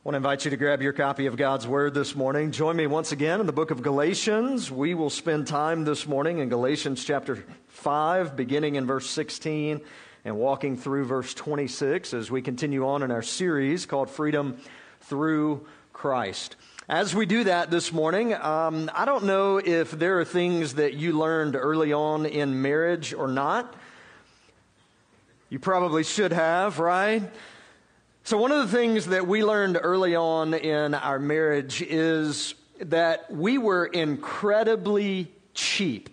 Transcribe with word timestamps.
I 0.00 0.08
want 0.08 0.14
to 0.14 0.16
invite 0.16 0.46
you 0.46 0.50
to 0.50 0.56
grab 0.56 0.80
your 0.80 0.94
copy 0.94 1.26
of 1.26 1.36
God's 1.36 1.68
Word 1.68 1.92
this 1.92 2.16
morning. 2.16 2.52
Join 2.52 2.74
me 2.74 2.86
once 2.86 3.12
again 3.12 3.38
in 3.38 3.44
the 3.44 3.52
book 3.52 3.70
of 3.70 3.82
Galatians. 3.82 4.70
We 4.70 4.94
will 4.94 5.10
spend 5.10 5.46
time 5.46 5.84
this 5.84 6.06
morning 6.06 6.38
in 6.38 6.48
Galatians 6.48 7.04
chapter 7.04 7.44
5, 7.68 8.34
beginning 8.34 8.76
in 8.76 8.86
verse 8.86 9.10
16 9.10 9.82
and 10.24 10.38
walking 10.38 10.78
through 10.78 11.04
verse 11.04 11.34
26 11.34 12.14
as 12.14 12.30
we 12.30 12.40
continue 12.40 12.88
on 12.88 13.02
in 13.02 13.10
our 13.10 13.20
series 13.20 13.84
called 13.84 14.08
Freedom 14.08 14.56
Through 15.02 15.66
Christ. 15.92 16.56
As 16.88 17.14
we 17.14 17.26
do 17.26 17.44
that 17.44 17.70
this 17.70 17.92
morning, 17.92 18.32
um, 18.32 18.90
I 18.94 19.04
don't 19.04 19.24
know 19.24 19.58
if 19.58 19.90
there 19.90 20.18
are 20.18 20.24
things 20.24 20.76
that 20.76 20.94
you 20.94 21.12
learned 21.12 21.56
early 21.56 21.92
on 21.92 22.24
in 22.24 22.62
marriage 22.62 23.12
or 23.12 23.28
not. 23.28 23.74
You 25.50 25.58
probably 25.58 26.04
should 26.04 26.32
have, 26.32 26.78
right? 26.78 27.30
So, 28.22 28.36
one 28.36 28.52
of 28.52 28.70
the 28.70 28.76
things 28.76 29.06
that 29.06 29.26
we 29.26 29.42
learned 29.42 29.78
early 29.82 30.14
on 30.14 30.52
in 30.54 30.94
our 30.94 31.18
marriage 31.18 31.82
is 31.82 32.54
that 32.80 33.30
we 33.30 33.58
were 33.58 33.86
incredibly 33.86 35.32
cheap. 35.54 36.10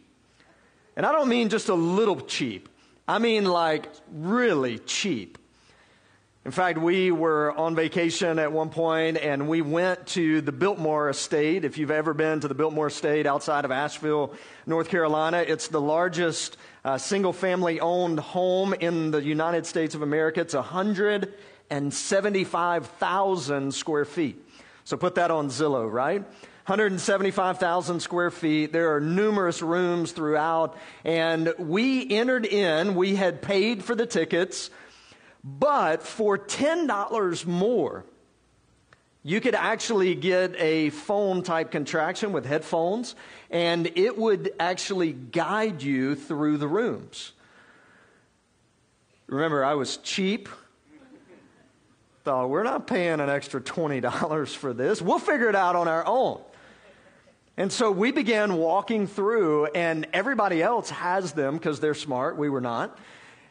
And 0.95 1.05
I 1.05 1.11
don't 1.11 1.29
mean 1.29 1.49
just 1.49 1.69
a 1.69 1.75
little 1.75 2.21
cheap, 2.21 2.69
I 3.07 3.19
mean 3.19 3.45
like 3.45 3.89
really 4.11 4.79
cheap. 4.79 5.37
In 6.45 6.51
fact, 6.51 6.79
we 6.79 7.11
were 7.11 7.51
on 7.57 7.75
vacation 7.75 8.39
at 8.39 8.53
one 8.53 8.69
point 8.69 9.17
and 9.17 9.49
we 9.49 9.61
went 9.61 10.07
to 10.07 10.39
the 10.39 10.53
Biltmore 10.53 11.09
Estate. 11.09 11.65
If 11.65 11.77
you've 11.77 11.91
ever 11.91 12.13
been 12.13 12.39
to 12.39 12.47
the 12.47 12.55
Biltmore 12.55 12.87
Estate 12.87 13.25
outside 13.25 13.65
of 13.65 13.71
Asheville, 13.71 14.33
North 14.65 14.87
Carolina, 14.87 15.43
it's 15.45 15.67
the 15.67 15.81
largest 15.81 16.55
uh, 16.85 16.97
single 16.97 17.33
family 17.33 17.81
owned 17.81 18.21
home 18.21 18.73
in 18.73 19.11
the 19.11 19.21
United 19.21 19.65
States 19.65 19.93
of 19.93 20.03
America. 20.03 20.39
It's 20.39 20.53
a 20.53 20.61
hundred 21.69 21.83
and 21.83 21.93
75,000 21.93 23.73
square 23.73 24.05
feet. 24.05 24.43
So 24.83 24.97
put 24.97 25.15
that 25.15 25.31
on 25.31 25.49
Zillow, 25.49 25.91
right? 25.91 26.21
175,000 26.21 28.01
square 28.01 28.31
feet. 28.31 28.73
There 28.73 28.95
are 28.95 28.99
numerous 28.99 29.61
rooms 29.61 30.11
throughout. 30.11 30.77
And 31.05 31.53
we 31.57 32.09
entered 32.09 32.45
in, 32.45 32.95
we 32.95 33.15
had 33.15 33.41
paid 33.41 33.83
for 33.83 33.95
the 33.95 34.05
tickets, 34.05 34.69
but 35.43 36.03
for 36.03 36.37
$10 36.37 37.45
more, 37.45 38.05
you 39.23 39.41
could 39.41 39.55
actually 39.55 40.15
get 40.15 40.55
a 40.57 40.89
phone 40.89 41.43
type 41.43 41.71
contraction 41.71 42.31
with 42.31 42.45
headphones, 42.45 43.15
and 43.49 43.91
it 43.95 44.17
would 44.17 44.53
actually 44.57 45.11
guide 45.11 45.81
you 45.81 46.15
through 46.15 46.57
the 46.57 46.67
rooms. 46.67 47.33
Remember, 49.27 49.65
I 49.65 49.73
was 49.73 49.97
cheap 49.97 50.47
thought, 52.27 52.49
we're 52.49 52.63
not 52.63 52.87
paying 52.87 53.21
an 53.21 53.29
extra 53.29 53.61
$20 53.61 54.53
for 54.53 54.73
this. 54.73 55.01
We'll 55.01 55.17
figure 55.17 55.47
it 55.47 55.55
out 55.55 55.77
on 55.77 55.87
our 55.87 56.05
own. 56.05 56.41
And 57.55 57.71
so 57.71 57.89
we 57.89 58.11
began 58.11 58.57
walking 58.57 59.07
through, 59.07 59.67
and 59.67 60.05
everybody 60.11 60.61
else 60.61 60.89
has 60.89 61.31
them 61.31 61.53
because 61.53 61.79
they're 61.79 61.93
smart. 61.93 62.35
We 62.35 62.49
were 62.49 62.59
not. 62.59 62.99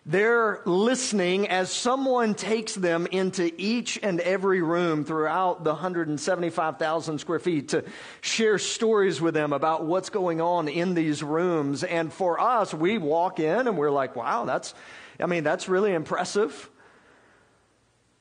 They're 0.04 0.60
listening 0.66 1.48
as 1.48 1.72
someone 1.72 2.34
takes 2.34 2.74
them 2.74 3.06
into 3.10 3.50
each 3.56 3.98
and 4.02 4.20
every 4.20 4.60
room 4.60 5.06
throughout 5.06 5.64
the 5.64 5.70
175,000 5.70 7.18
square 7.18 7.38
feet 7.38 7.70
to 7.70 7.82
share 8.20 8.58
stories 8.58 9.22
with 9.22 9.32
them 9.32 9.54
about 9.54 9.86
what's 9.86 10.10
going 10.10 10.42
on 10.42 10.68
in 10.68 10.92
these 10.92 11.22
rooms. 11.22 11.82
And 11.82 12.12
for 12.12 12.38
us, 12.38 12.74
we 12.74 12.98
walk 12.98 13.40
in 13.40 13.68
and 13.68 13.78
we're 13.78 13.90
like, 13.90 14.16
wow, 14.16 14.44
that's, 14.44 14.74
I 15.18 15.24
mean, 15.24 15.44
that's 15.44 15.66
really 15.66 15.94
impressive. 15.94 16.68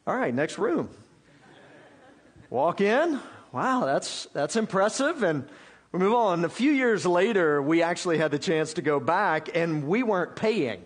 All 0.07 0.15
right, 0.15 0.35
next 0.35 0.59
room. 0.59 0.89
Walk 2.51 2.79
in. 2.79 3.19
Wow, 3.51 3.85
that's, 3.85 4.27
that's 4.33 4.55
impressive. 4.55 5.23
And 5.23 5.47
we 5.91 5.97
move 5.97 6.13
on. 6.13 6.45
A 6.45 6.49
few 6.49 6.71
years 6.71 7.07
later, 7.07 7.59
we 7.59 7.81
actually 7.81 8.19
had 8.19 8.29
the 8.29 8.37
chance 8.37 8.73
to 8.73 8.83
go 8.83 8.99
back, 8.99 9.55
and 9.57 9.87
we 9.87 10.03
weren't 10.03 10.35
paying. 10.35 10.85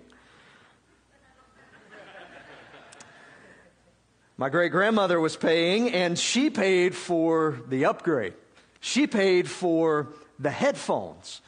My 4.38 4.48
great 4.48 4.72
grandmother 4.72 5.20
was 5.20 5.36
paying, 5.36 5.92
and 5.92 6.18
she 6.18 6.50
paid 6.50 6.96
for 6.96 7.60
the 7.68 7.86
upgrade. 7.86 8.36
She 8.80 9.06
paid 9.06 9.50
for 9.50 10.14
the 10.40 10.50
headphones. 10.50 11.42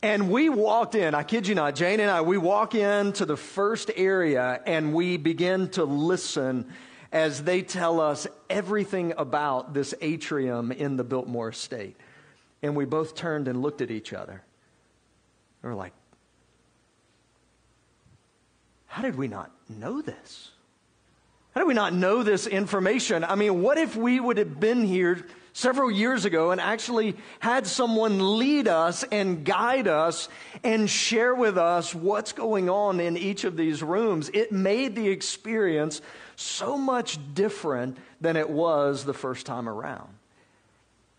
And 0.00 0.30
we 0.30 0.48
walked 0.48 0.94
in, 0.94 1.16
I 1.16 1.24
kid 1.24 1.48
you 1.48 1.56
not, 1.56 1.74
Jane 1.74 1.98
and 1.98 2.08
I, 2.08 2.20
we 2.20 2.38
walk 2.38 2.76
into 2.76 3.26
the 3.26 3.36
first 3.36 3.90
area 3.96 4.62
and 4.64 4.94
we 4.94 5.16
begin 5.16 5.70
to 5.70 5.84
listen 5.84 6.72
as 7.12 7.42
they 7.42 7.62
tell 7.62 8.00
us 8.00 8.26
everything 8.48 9.12
about 9.16 9.74
this 9.74 9.94
atrium 10.00 10.70
in 10.70 10.96
the 10.96 11.04
Biltmore 11.04 11.48
estate. 11.48 11.96
And 12.62 12.76
we 12.76 12.84
both 12.84 13.14
turned 13.14 13.48
and 13.48 13.62
looked 13.62 13.80
at 13.80 13.90
each 13.90 14.12
other. 14.12 14.42
We 15.62 15.70
are 15.70 15.74
like, 15.74 15.92
how 18.86 19.02
did 19.02 19.16
we 19.16 19.28
not 19.28 19.50
know 19.68 20.02
this? 20.02 20.50
How 21.54 21.60
did 21.60 21.66
we 21.68 21.74
not 21.74 21.92
know 21.92 22.22
this 22.22 22.46
information? 22.46 23.24
I 23.24 23.34
mean, 23.34 23.62
what 23.62 23.76
if 23.76 23.96
we 23.96 24.20
would 24.20 24.38
have 24.38 24.60
been 24.60 24.84
here 24.84 25.26
several 25.52 25.90
years 25.90 26.24
ago 26.24 26.52
and 26.52 26.60
actually 26.60 27.16
had 27.40 27.66
someone 27.66 28.38
lead 28.38 28.68
us 28.68 29.02
and 29.10 29.44
guide 29.44 29.88
us 29.88 30.28
and 30.62 30.88
share 30.88 31.34
with 31.34 31.58
us 31.58 31.92
what's 31.92 32.32
going 32.32 32.70
on 32.70 33.00
in 33.00 33.16
each 33.16 33.44
of 33.44 33.56
these 33.56 33.82
rooms? 33.82 34.30
It 34.32 34.52
made 34.52 34.94
the 34.94 35.08
experience 35.08 36.02
so 36.40 36.76
much 36.76 37.18
different 37.34 37.98
than 38.20 38.36
it 38.36 38.48
was 38.48 39.04
the 39.04 39.14
first 39.14 39.46
time 39.46 39.68
around. 39.68 40.08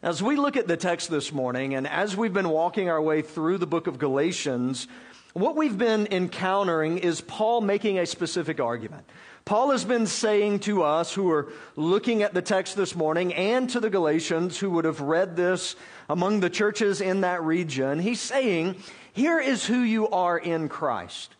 As 0.01 0.23
we 0.23 0.35
look 0.35 0.57
at 0.57 0.67
the 0.67 0.77
text 0.77 1.11
this 1.11 1.31
morning, 1.31 1.75
and 1.75 1.87
as 1.87 2.17
we've 2.17 2.33
been 2.33 2.49
walking 2.49 2.89
our 2.89 3.01
way 3.01 3.21
through 3.21 3.59
the 3.59 3.67
book 3.67 3.85
of 3.85 3.99
Galatians, 3.99 4.87
what 5.33 5.55
we've 5.55 5.77
been 5.77 6.07
encountering 6.11 6.97
is 6.97 7.21
Paul 7.21 7.61
making 7.61 7.99
a 7.99 8.07
specific 8.07 8.59
argument. 8.59 9.07
Paul 9.45 9.71
has 9.71 9.85
been 9.85 10.07
saying 10.07 10.59
to 10.61 10.83
us 10.83 11.13
who 11.13 11.29
are 11.31 11.51
looking 11.75 12.23
at 12.23 12.33
the 12.33 12.41
text 12.41 12.75
this 12.75 12.95
morning 12.95 13.33
and 13.33 13.69
to 13.69 13.79
the 13.79 13.89
Galatians 13.89 14.57
who 14.57 14.71
would 14.71 14.85
have 14.85 15.01
read 15.01 15.35
this 15.35 15.75
among 16.09 16.39
the 16.39 16.49
churches 16.49 16.99
in 16.99 17.21
that 17.21 17.43
region, 17.43 17.99
he's 17.99 18.19
saying, 18.19 18.75
here 19.13 19.39
is 19.39 19.65
who 19.65 19.79
you 19.79 20.09
are 20.09 20.37
in 20.37 20.67
Christ. 20.67 21.35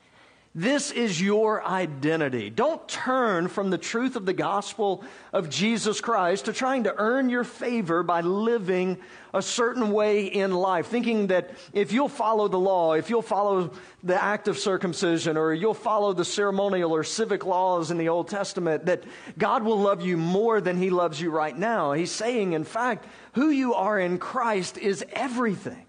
This 0.54 0.92
is 0.92 1.22
your 1.22 1.66
identity. 1.66 2.50
Don't 2.50 2.86
turn 2.86 3.48
from 3.48 3.70
the 3.70 3.78
truth 3.78 4.18
of 4.18 4.26
the 4.26 4.34
gospel 4.34 5.02
of 5.32 5.50
Jesus 5.50 6.02
Christ 6.02 6.46
to 6.46 6.54
trying 6.54 6.84
to 6.84 6.94
earn 6.98 7.30
your 7.30 7.46
favor 7.46 8.04
by 8.04 8.20
living 8.20 8.98
a 9.34 9.42
certain 9.42 9.94
way 9.94 10.26
in 10.26 10.52
life, 10.52 10.88
thinking 10.88 11.28
that 11.28 11.52
if 11.72 11.94
you'll 11.94 12.10
follow 12.10 12.50
the 12.50 12.60
law, 12.60 12.96
if 12.96 13.10
you'll 13.10 13.22
follow 13.22 13.72
the 14.04 14.22
act 14.22 14.50
of 14.50 14.58
circumcision, 14.58 15.38
or 15.38 15.54
you'll 15.54 15.74
follow 15.74 16.12
the 16.12 16.26
ceremonial 16.26 16.92
or 16.92 17.06
civic 17.06 17.46
laws 17.46 17.90
in 17.90 17.98
the 17.98 18.10
Old 18.10 18.28
Testament, 18.28 18.88
that 18.88 19.06
God 19.38 19.64
will 19.64 19.80
love 19.80 20.02
you 20.02 20.18
more 20.18 20.60
than 20.60 20.76
He 20.76 20.90
loves 20.90 21.22
you 21.22 21.30
right 21.30 21.58
now. 21.58 21.94
He's 21.94 22.12
saying, 22.12 22.52
in 22.52 22.66
fact, 22.66 23.06
who 23.36 23.52
you 23.52 23.74
are 23.74 23.98
in 23.98 24.18
Christ 24.18 24.78
is 24.78 25.06
everything. 25.14 25.86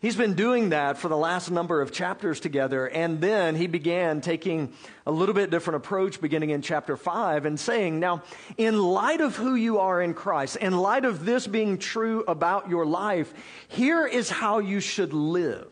He's 0.00 0.16
been 0.16 0.32
doing 0.32 0.70
that 0.70 0.96
for 0.96 1.08
the 1.08 1.16
last 1.16 1.50
number 1.50 1.82
of 1.82 1.92
chapters 1.92 2.40
together, 2.40 2.86
and 2.86 3.20
then 3.20 3.54
he 3.54 3.66
began 3.66 4.22
taking 4.22 4.72
a 5.06 5.12
little 5.12 5.34
bit 5.34 5.50
different 5.50 5.76
approach 5.76 6.22
beginning 6.22 6.48
in 6.50 6.62
chapter 6.62 6.96
5 6.96 7.44
and 7.44 7.60
saying, 7.60 8.00
Now, 8.00 8.22
in 8.56 8.78
light 8.78 9.20
of 9.20 9.36
who 9.36 9.54
you 9.54 9.78
are 9.78 10.00
in 10.00 10.14
Christ, 10.14 10.56
in 10.56 10.74
light 10.74 11.04
of 11.04 11.26
this 11.26 11.46
being 11.46 11.76
true 11.76 12.24
about 12.26 12.70
your 12.70 12.86
life, 12.86 13.34
here 13.68 14.06
is 14.06 14.30
how 14.30 14.58
you 14.58 14.80
should 14.80 15.12
live. 15.12 15.70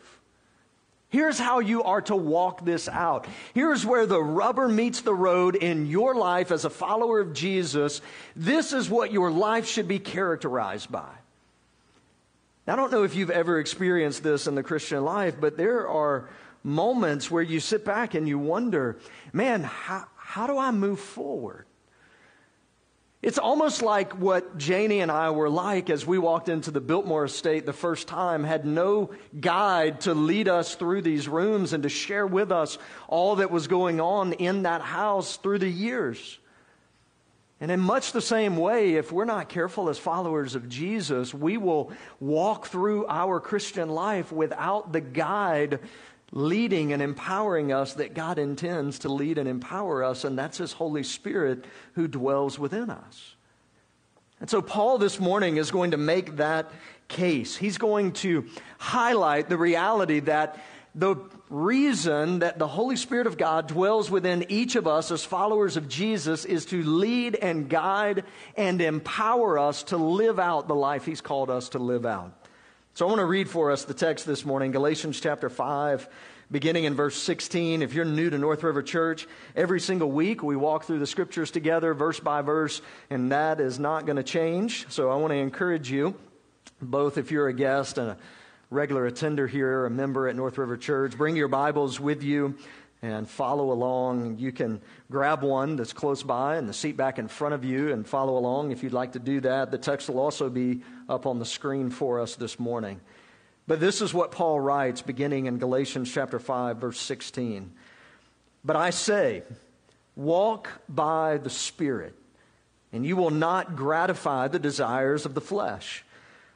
Here's 1.09 1.39
how 1.39 1.57
you 1.57 1.81
are 1.81 2.01
to 2.01 2.15
walk 2.15 2.63
this 2.63 2.87
out. 2.87 3.25
Here's 3.55 3.83
where 3.83 4.05
the 4.05 4.21
rubber 4.21 4.69
meets 4.69 5.01
the 5.01 5.15
road 5.15 5.55
in 5.55 5.87
your 5.87 6.13
life 6.13 6.51
as 6.51 6.65
a 6.65 6.69
follower 6.69 7.19
of 7.19 7.33
Jesus. 7.33 7.99
This 8.35 8.73
is 8.73 8.91
what 8.91 9.11
your 9.11 9.31
life 9.31 9.65
should 9.65 9.87
be 9.87 9.97
characterized 9.97 10.91
by. 10.91 11.09
I 12.69 12.75
don't 12.75 12.91
know 12.91 13.03
if 13.03 13.15
you've 13.15 13.31
ever 13.31 13.59
experienced 13.59 14.23
this 14.23 14.45
in 14.45 14.55
the 14.55 14.63
Christian 14.63 15.03
life, 15.03 15.35
but 15.39 15.57
there 15.57 15.87
are 15.87 16.29
moments 16.63 17.31
where 17.31 17.41
you 17.41 17.59
sit 17.59 17.83
back 17.83 18.13
and 18.13 18.27
you 18.27 18.37
wonder, 18.37 18.97
man, 19.33 19.63
how, 19.63 20.05
how 20.15 20.47
do 20.47 20.57
I 20.57 20.71
move 20.71 20.99
forward? 20.99 21.65
It's 23.21 23.37
almost 23.37 23.81
like 23.81 24.17
what 24.17 24.57
Janie 24.57 25.01
and 25.01 25.11
I 25.11 25.31
were 25.31 25.49
like 25.49 25.89
as 25.89 26.05
we 26.05 26.17
walked 26.17 26.47
into 26.47 26.71
the 26.71 26.79
Biltmore 26.79 27.25
estate 27.25 27.65
the 27.65 27.73
first 27.73 28.07
time, 28.07 28.45
had 28.45 28.65
no 28.65 29.11
guide 29.37 30.01
to 30.01 30.13
lead 30.13 30.47
us 30.47 30.75
through 30.75 31.01
these 31.01 31.27
rooms 31.27 31.73
and 31.73 31.83
to 31.83 31.89
share 31.89 32.25
with 32.25 32.51
us 32.51 32.77
all 33.09 33.37
that 33.37 33.51
was 33.51 33.67
going 33.67 33.99
on 33.99 34.33
in 34.33 34.63
that 34.63 34.81
house 34.81 35.35
through 35.35 35.59
the 35.59 35.67
years. 35.67 36.39
And 37.61 37.71
in 37.71 37.79
much 37.81 38.13
the 38.13 38.21
same 38.21 38.55
way, 38.55 38.93
if 38.95 39.11
we're 39.11 39.25
not 39.25 39.49
careful 39.49 39.89
as 39.89 39.97
followers 39.97 40.55
of 40.55 40.69
Jesus, 40.69 41.33
we 41.33 41.57
will 41.57 41.91
walk 42.19 42.67
through 42.67 43.05
our 43.07 43.41
Christian 43.41 43.89
life 43.89 44.31
without 44.31 44.93
the 44.93 45.01
guide 45.01 45.79
leading 46.31 46.93
and 46.93 47.01
empowering 47.01 47.73
us 47.73 47.95
that 47.95 48.13
God 48.13 48.37
intends 48.37 48.99
to 48.99 49.09
lead 49.09 49.37
and 49.37 49.49
empower 49.49 50.03
us, 50.03 50.23
and 50.23 50.37
that's 50.37 50.57
His 50.59 50.73
Holy 50.73 51.03
Spirit 51.03 51.65
who 51.93 52.07
dwells 52.07 52.57
within 52.57 52.89
us. 52.89 53.35
And 54.39 54.49
so, 54.49 54.61
Paul 54.61 54.97
this 54.97 55.19
morning 55.19 55.57
is 55.57 55.69
going 55.69 55.91
to 55.91 55.97
make 55.97 56.37
that 56.37 56.71
case. 57.09 57.57
He's 57.57 57.77
going 57.77 58.13
to 58.13 58.45
highlight 58.77 59.49
the 59.49 59.57
reality 59.57 60.21
that 60.21 60.57
the 60.95 61.15
reason 61.49 62.39
that 62.39 62.57
the 62.57 62.67
Holy 62.67 62.95
Spirit 62.95 63.27
of 63.27 63.37
God 63.37 63.67
dwells 63.67 64.09
within 64.09 64.45
each 64.49 64.75
of 64.75 64.87
us 64.87 65.11
as 65.11 65.23
followers 65.23 65.77
of 65.77 65.87
Jesus 65.87 66.45
is 66.45 66.65
to 66.67 66.81
lead 66.83 67.35
and 67.35 67.69
guide 67.69 68.23
and 68.57 68.81
empower 68.81 69.59
us 69.59 69.83
to 69.83 69.97
live 69.97 70.39
out 70.39 70.67
the 70.67 70.75
life 70.75 71.05
He's 71.05 71.21
called 71.21 71.49
us 71.49 71.69
to 71.69 71.79
live 71.79 72.05
out. 72.05 72.33
So 72.95 73.05
I 73.05 73.09
want 73.09 73.19
to 73.19 73.25
read 73.25 73.49
for 73.49 73.71
us 73.71 73.85
the 73.85 73.93
text 73.93 74.25
this 74.25 74.43
morning, 74.43 74.71
Galatians 74.71 75.21
chapter 75.21 75.49
5, 75.49 76.09
beginning 76.51 76.85
in 76.85 76.95
verse 76.95 77.15
16. 77.15 77.83
If 77.83 77.93
you're 77.93 78.03
new 78.03 78.29
to 78.29 78.37
North 78.37 78.63
River 78.63 78.81
Church, 78.81 79.27
every 79.55 79.79
single 79.79 80.11
week 80.11 80.41
we 80.41 80.55
walk 80.55 80.85
through 80.85 80.99
the 80.99 81.07
scriptures 81.07 81.51
together, 81.51 81.93
verse 81.93 82.19
by 82.19 82.41
verse, 82.41 82.81
and 83.09 83.31
that 83.31 83.61
is 83.61 83.79
not 83.79 84.05
going 84.05 84.17
to 84.17 84.23
change. 84.23 84.87
So 84.89 85.11
I 85.11 85.15
want 85.15 85.31
to 85.31 85.37
encourage 85.37 85.91
you, 85.91 86.15
both 86.81 87.17
if 87.17 87.31
you're 87.31 87.47
a 87.47 87.53
guest 87.53 87.99
and 87.99 88.09
a 88.09 88.17
regular 88.71 89.07
attender 89.07 89.47
here, 89.47 89.85
a 89.85 89.89
member 89.89 90.27
at 90.27 90.35
North 90.35 90.57
River 90.59 90.77
Church, 90.77 91.17
bring 91.17 91.35
your 91.35 91.47
Bibles 91.47 91.99
with 91.99 92.21
you 92.21 92.55
and 93.01 93.27
follow 93.27 93.71
along. 93.71 94.37
You 94.37 94.51
can 94.51 94.79
grab 95.09 95.41
one 95.41 95.75
that's 95.75 95.93
close 95.93 96.21
by 96.21 96.57
in 96.57 96.67
the 96.67 96.73
seat 96.73 96.95
back 96.95 97.17
in 97.17 97.27
front 97.27 97.55
of 97.55 97.65
you 97.65 97.91
and 97.91 98.05
follow 98.05 98.37
along 98.37 98.71
if 98.71 98.83
you'd 98.83 98.93
like 98.93 99.13
to 99.13 99.19
do 99.19 99.41
that. 99.41 99.71
The 99.71 99.79
text 99.79 100.07
will 100.07 100.19
also 100.19 100.51
be 100.51 100.83
up 101.07 101.25
on 101.25 101.39
the 101.39 101.45
screen 101.45 101.89
for 101.89 102.19
us 102.19 102.35
this 102.35 102.59
morning. 102.59 103.01
But 103.65 103.79
this 103.79 104.01
is 104.01 104.13
what 104.13 104.31
Paul 104.31 104.59
writes 104.59 105.01
beginning 105.01 105.47
in 105.47 105.57
Galatians 105.57 106.11
chapter 106.11 106.39
5 106.39 106.77
verse 106.77 106.99
16. 106.99 107.71
But 108.63 108.75
I 108.75 108.91
say, 108.91 109.43
walk 110.15 110.69
by 110.87 111.37
the 111.37 111.49
Spirit, 111.49 112.13
and 112.93 113.03
you 113.03 113.15
will 113.15 113.31
not 113.31 113.75
gratify 113.75 114.47
the 114.47 114.59
desires 114.59 115.25
of 115.25 115.33
the 115.33 115.41
flesh. 115.41 116.03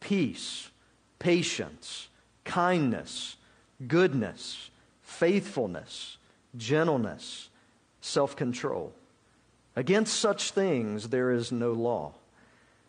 peace, 0.00 0.70
patience, 1.18 2.08
kindness, 2.44 3.36
goodness 3.86 4.70
faithfulness, 5.10 6.16
gentleness, 6.56 7.48
self 8.00 8.36
control. 8.36 8.92
Against 9.76 10.16
such 10.18 10.52
things 10.52 11.08
there 11.08 11.30
is 11.30 11.52
no 11.52 11.72
law. 11.72 12.12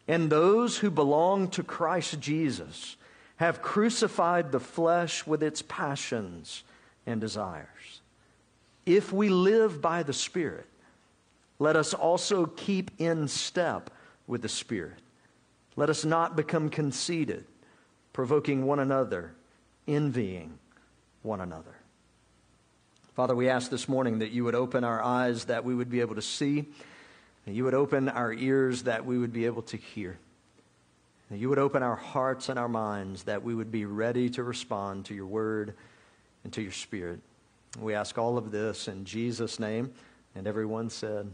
And 0.08 0.30
those 0.30 0.78
who 0.78 0.90
belong 0.90 1.50
to 1.50 1.64
Christ 1.64 2.20
Jesus 2.20 2.96
have 3.38 3.62
crucified 3.62 4.52
the 4.52 4.60
flesh 4.60 5.26
with 5.26 5.42
its 5.42 5.62
passions 5.62 6.64
and 7.06 7.20
desires. 7.20 8.02
If 8.86 9.12
we 9.12 9.30
live 9.30 9.82
by 9.82 10.04
the 10.04 10.14
Spirit, 10.14 10.68
let 11.60 11.76
us 11.76 11.94
also 11.94 12.46
keep 12.46 12.92
in 12.98 13.28
step 13.28 13.90
with 14.28 14.42
the 14.42 14.50
Spirit. 14.50 15.00
Let 15.76 15.90
us 15.90 16.04
not 16.04 16.36
become 16.36 16.70
conceited, 16.70 17.46
provoking 18.14 18.66
one 18.66 18.80
another, 18.80 19.34
envying 19.88 20.60
one 21.24 21.42
another. 21.42 21.76
Father, 23.16 23.36
we 23.36 23.50
ask 23.50 23.70
this 23.70 23.88
morning 23.88 24.20
that 24.20 24.32
you 24.32 24.44
would 24.44 24.56
open 24.56 24.84
our 24.84 25.02
eyes 25.02 25.46
that 25.46 25.64
we 25.64 25.76
would 25.76 25.90
be 25.90 26.02
able 26.02 26.16
to 26.16 26.22
see, 26.22 26.66
that 27.46 27.54
you 27.54 27.64
would 27.64 27.74
open 27.74 28.10
our 28.10 28.34
ears 28.34 28.84
that 28.84 29.06
we 29.06 29.18
would 29.18 29.34
be 29.34 29.46
able 29.46 29.62
to 29.64 29.78
hear, 29.78 30.18
that 31.30 31.38
you 31.38 31.50
would 31.50 31.60
open 31.60 31.84
our 31.84 31.96
hearts 31.96 32.50
and 32.50 32.58
our 32.58 32.70
minds 32.70 33.24
that 33.24 33.44
we 33.44 33.56
would 33.56 33.72
be 33.72 33.86
ready 33.86 34.30
to 34.30 34.44
respond 34.44 35.06
to 35.06 35.14
your 35.14 35.26
word 35.26 35.74
and 36.44 36.54
to 36.54 36.62
your 36.62 36.72
spirit. 36.72 37.20
We 37.80 37.94
ask 37.94 38.18
all 38.18 38.38
of 38.38 38.52
this 38.52 38.88
in 38.88 39.06
Jesus' 39.06 39.60
name. 39.60 39.94
And 40.36 40.48
everyone 40.48 40.90
said, 40.90 41.32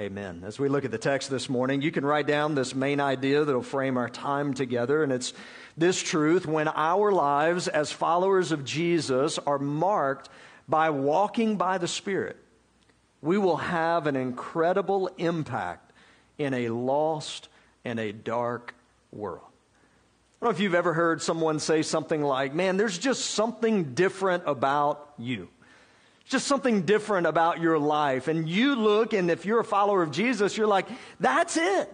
Amen. 0.00 0.42
As 0.44 0.58
we 0.58 0.68
look 0.68 0.84
at 0.84 0.90
the 0.90 0.98
text 0.98 1.30
this 1.30 1.48
morning, 1.48 1.82
you 1.82 1.92
can 1.92 2.04
write 2.04 2.26
down 2.26 2.54
this 2.54 2.74
main 2.74 2.98
idea 2.98 3.44
that 3.44 3.54
will 3.54 3.62
frame 3.62 3.96
our 3.98 4.08
time 4.08 4.54
together, 4.54 5.02
and 5.02 5.12
it's 5.12 5.34
this 5.76 6.02
truth 6.02 6.46
when 6.46 6.66
our 6.68 7.12
lives 7.12 7.68
as 7.68 7.92
followers 7.92 8.52
of 8.52 8.64
Jesus 8.64 9.38
are 9.38 9.58
marked 9.58 10.28
by 10.66 10.90
walking 10.90 11.56
by 11.56 11.76
the 11.78 11.86
Spirit, 11.86 12.36
we 13.20 13.36
will 13.36 13.58
have 13.58 14.06
an 14.06 14.16
incredible 14.16 15.08
impact 15.18 15.92
in 16.38 16.54
a 16.54 16.70
lost 16.70 17.48
and 17.84 18.00
a 18.00 18.12
dark 18.12 18.74
world. 19.12 19.44
I 19.44 20.46
don't 20.46 20.52
know 20.52 20.56
if 20.56 20.60
you've 20.60 20.74
ever 20.74 20.94
heard 20.94 21.20
someone 21.22 21.60
say 21.60 21.82
something 21.82 22.22
like, 22.22 22.54
Man, 22.54 22.76
there's 22.78 22.98
just 22.98 23.26
something 23.26 23.94
different 23.94 24.44
about 24.46 25.12
you. 25.18 25.48
Just 26.26 26.46
something 26.46 26.82
different 26.82 27.26
about 27.26 27.60
your 27.60 27.78
life. 27.78 28.28
And 28.28 28.48
you 28.48 28.76
look, 28.76 29.12
and 29.12 29.30
if 29.30 29.44
you're 29.44 29.60
a 29.60 29.64
follower 29.64 30.02
of 30.02 30.10
Jesus, 30.10 30.56
you're 30.56 30.66
like, 30.66 30.86
That's 31.20 31.56
it. 31.56 31.92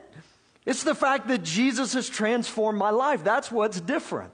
It's 0.66 0.84
the 0.84 0.94
fact 0.94 1.28
that 1.28 1.42
Jesus 1.42 1.94
has 1.94 2.08
transformed 2.08 2.78
my 2.78 2.90
life. 2.90 3.24
That's 3.24 3.50
what's 3.50 3.80
different. 3.80 4.32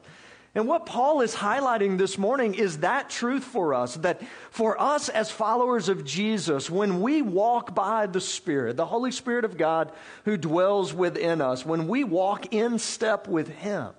And 0.54 0.68
what 0.68 0.86
Paul 0.86 1.20
is 1.20 1.34
highlighting 1.34 1.98
this 1.98 2.16
morning 2.16 2.54
is 2.54 2.78
that 2.78 3.10
truth 3.10 3.42
for 3.42 3.74
us 3.74 3.96
that 3.96 4.22
for 4.50 4.80
us 4.80 5.08
as 5.08 5.30
followers 5.30 5.88
of 5.88 6.04
Jesus, 6.04 6.70
when 6.70 7.02
we 7.02 7.22
walk 7.22 7.74
by 7.74 8.06
the 8.06 8.20
Spirit, 8.20 8.76
the 8.76 8.86
Holy 8.86 9.10
Spirit 9.10 9.44
of 9.44 9.56
God 9.56 9.90
who 10.24 10.36
dwells 10.36 10.94
within 10.94 11.40
us, 11.40 11.66
when 11.66 11.88
we 11.88 12.04
walk 12.04 12.54
in 12.54 12.78
step 12.78 13.26
with 13.26 13.48
Him, 13.48 13.90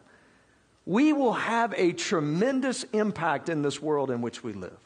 we 0.86 1.12
will 1.12 1.34
have 1.34 1.74
a 1.75 1.92
tremendous 1.92 2.84
impact 2.94 3.50
in 3.50 3.62
this 3.62 3.82
world 3.82 4.10
in 4.10 4.22
which 4.22 4.44
we 4.44 4.54
live. 4.54 4.78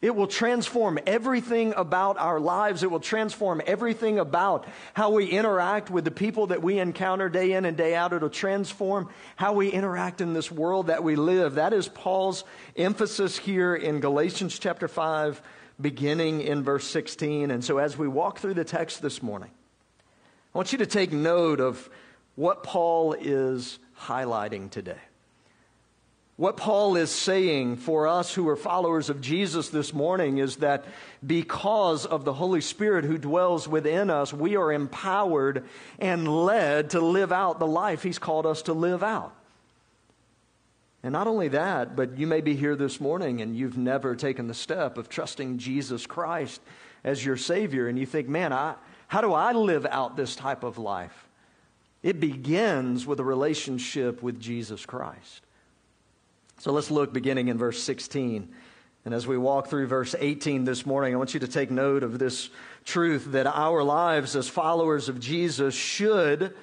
It 0.00 0.14
will 0.14 0.28
transform 0.28 1.00
everything 1.06 1.74
about 1.76 2.18
our 2.18 2.38
lives. 2.38 2.84
It 2.84 2.90
will 2.90 3.00
transform 3.00 3.60
everything 3.66 4.20
about 4.20 4.64
how 4.94 5.10
we 5.10 5.26
interact 5.26 5.90
with 5.90 6.04
the 6.04 6.12
people 6.12 6.48
that 6.48 6.62
we 6.62 6.78
encounter 6.78 7.28
day 7.28 7.54
in 7.54 7.64
and 7.64 7.76
day 7.76 7.96
out. 7.96 8.12
It'll 8.12 8.30
transform 8.30 9.08
how 9.34 9.54
we 9.54 9.70
interact 9.70 10.20
in 10.20 10.34
this 10.34 10.52
world 10.52 10.86
that 10.86 11.02
we 11.02 11.16
live. 11.16 11.56
That 11.56 11.72
is 11.72 11.88
Paul's 11.88 12.44
emphasis 12.76 13.36
here 13.36 13.74
in 13.74 13.98
Galatians 13.98 14.56
chapter 14.60 14.86
5, 14.86 15.42
beginning 15.80 16.42
in 16.42 16.62
verse 16.62 16.86
16. 16.86 17.50
And 17.50 17.64
so 17.64 17.78
as 17.78 17.98
we 17.98 18.06
walk 18.06 18.38
through 18.38 18.54
the 18.54 18.64
text 18.64 19.02
this 19.02 19.20
morning, 19.20 19.50
I 20.54 20.58
want 20.58 20.70
you 20.70 20.78
to 20.78 20.86
take 20.86 21.10
note 21.10 21.58
of 21.58 21.90
what 22.36 22.62
Paul 22.62 23.14
is 23.14 23.80
highlighting 24.00 24.70
today. 24.70 24.98
What 26.38 26.56
Paul 26.56 26.94
is 26.94 27.10
saying 27.10 27.78
for 27.78 28.06
us 28.06 28.32
who 28.32 28.48
are 28.48 28.54
followers 28.54 29.10
of 29.10 29.20
Jesus 29.20 29.70
this 29.70 29.92
morning 29.92 30.38
is 30.38 30.58
that 30.58 30.84
because 31.26 32.06
of 32.06 32.24
the 32.24 32.32
Holy 32.32 32.60
Spirit 32.60 33.04
who 33.04 33.18
dwells 33.18 33.66
within 33.66 34.08
us, 34.08 34.32
we 34.32 34.54
are 34.54 34.72
empowered 34.72 35.64
and 35.98 36.28
led 36.28 36.90
to 36.90 37.00
live 37.00 37.32
out 37.32 37.58
the 37.58 37.66
life 37.66 38.04
He's 38.04 38.20
called 38.20 38.46
us 38.46 38.62
to 38.62 38.72
live 38.72 39.02
out. 39.02 39.34
And 41.02 41.12
not 41.12 41.26
only 41.26 41.48
that, 41.48 41.96
but 41.96 42.16
you 42.16 42.28
may 42.28 42.40
be 42.40 42.54
here 42.54 42.76
this 42.76 43.00
morning 43.00 43.40
and 43.40 43.56
you've 43.56 43.76
never 43.76 44.14
taken 44.14 44.46
the 44.46 44.54
step 44.54 44.96
of 44.96 45.08
trusting 45.08 45.58
Jesus 45.58 46.06
Christ 46.06 46.60
as 47.02 47.24
your 47.24 47.36
Savior, 47.36 47.88
and 47.88 47.98
you 47.98 48.06
think, 48.06 48.28
man, 48.28 48.52
I, 48.52 48.76
how 49.08 49.22
do 49.22 49.32
I 49.32 49.50
live 49.54 49.86
out 49.86 50.16
this 50.16 50.36
type 50.36 50.62
of 50.62 50.78
life? 50.78 51.28
It 52.04 52.20
begins 52.20 53.06
with 53.06 53.18
a 53.18 53.24
relationship 53.24 54.22
with 54.22 54.38
Jesus 54.38 54.86
Christ. 54.86 55.42
So 56.58 56.72
let's 56.72 56.90
look 56.90 57.12
beginning 57.12 57.48
in 57.48 57.56
verse 57.56 57.80
16 57.82 58.48
And 59.04 59.14
as 59.14 59.26
we 59.26 59.38
walk 59.38 59.68
through 59.68 59.86
verse 59.86 60.14
18 60.18 60.64
this 60.64 60.84
morning, 60.84 61.14
I 61.14 61.16
want 61.16 61.32
you 61.32 61.40
to 61.40 61.48
take 61.48 61.70
note 61.70 62.02
of 62.02 62.18
this 62.18 62.50
truth 62.84 63.26
that 63.32 63.46
our 63.46 63.84
lives 63.84 64.34
as 64.34 64.48
followers 64.48 65.08
of 65.08 65.20
Jesus 65.20 65.74
should 65.74 66.54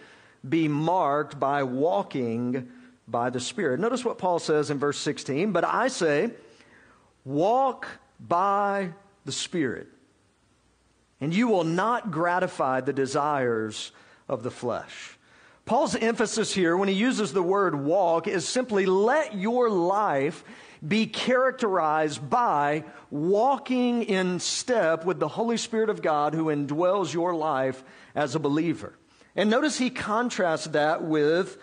be 0.47 0.67
marked 0.67 1.39
by 1.39 1.63
walking 1.63 2.69
by 3.07 3.29
the 3.29 3.39
Spirit. 3.39 3.79
Notice 3.79 4.03
what 4.03 4.17
Paul 4.17 4.39
says 4.39 4.69
in 4.69 4.79
verse 4.79 4.97
16, 4.97 5.51
but 5.53 5.63
I 5.63 5.87
say, 5.87 6.31
walk 7.23 7.87
by 8.19 8.91
the 9.23 9.31
Spirit, 9.31 9.87
and 11.21 11.33
you 11.33 11.47
will 11.47 11.63
not 11.63 12.11
gratify 12.11 12.81
the 12.81 12.93
desires 12.93 13.91
of 14.27 14.43
the 14.43 14.51
flesh. 14.51 15.17
Paul's 15.65 15.95
emphasis 15.95 16.53
here, 16.53 16.77
when 16.77 16.89
he 16.89 16.95
uses 16.95 17.33
the 17.33 17.41
word 17.41 17.73
walk, 17.73 18.27
is 18.27 18.47
simply 18.47 18.85
let 18.85 19.35
your 19.35 19.67
life 19.69 20.43
be 20.87 21.07
characterized 21.07 22.29
by 22.29 22.83
walking 23.09 24.03
in 24.03 24.39
step 24.39 25.05
with 25.05 25.19
the 25.19 25.27
Holy 25.27 25.57
Spirit 25.57 25.89
of 25.89 26.03
God 26.03 26.35
who 26.35 26.45
indwells 26.45 27.11
your 27.11 27.33
life 27.33 27.83
as 28.13 28.35
a 28.35 28.39
believer. 28.39 28.93
And 29.35 29.49
notice 29.49 29.79
he 29.79 29.89
contrasts 29.89 30.67
that 30.67 31.03
with 31.03 31.57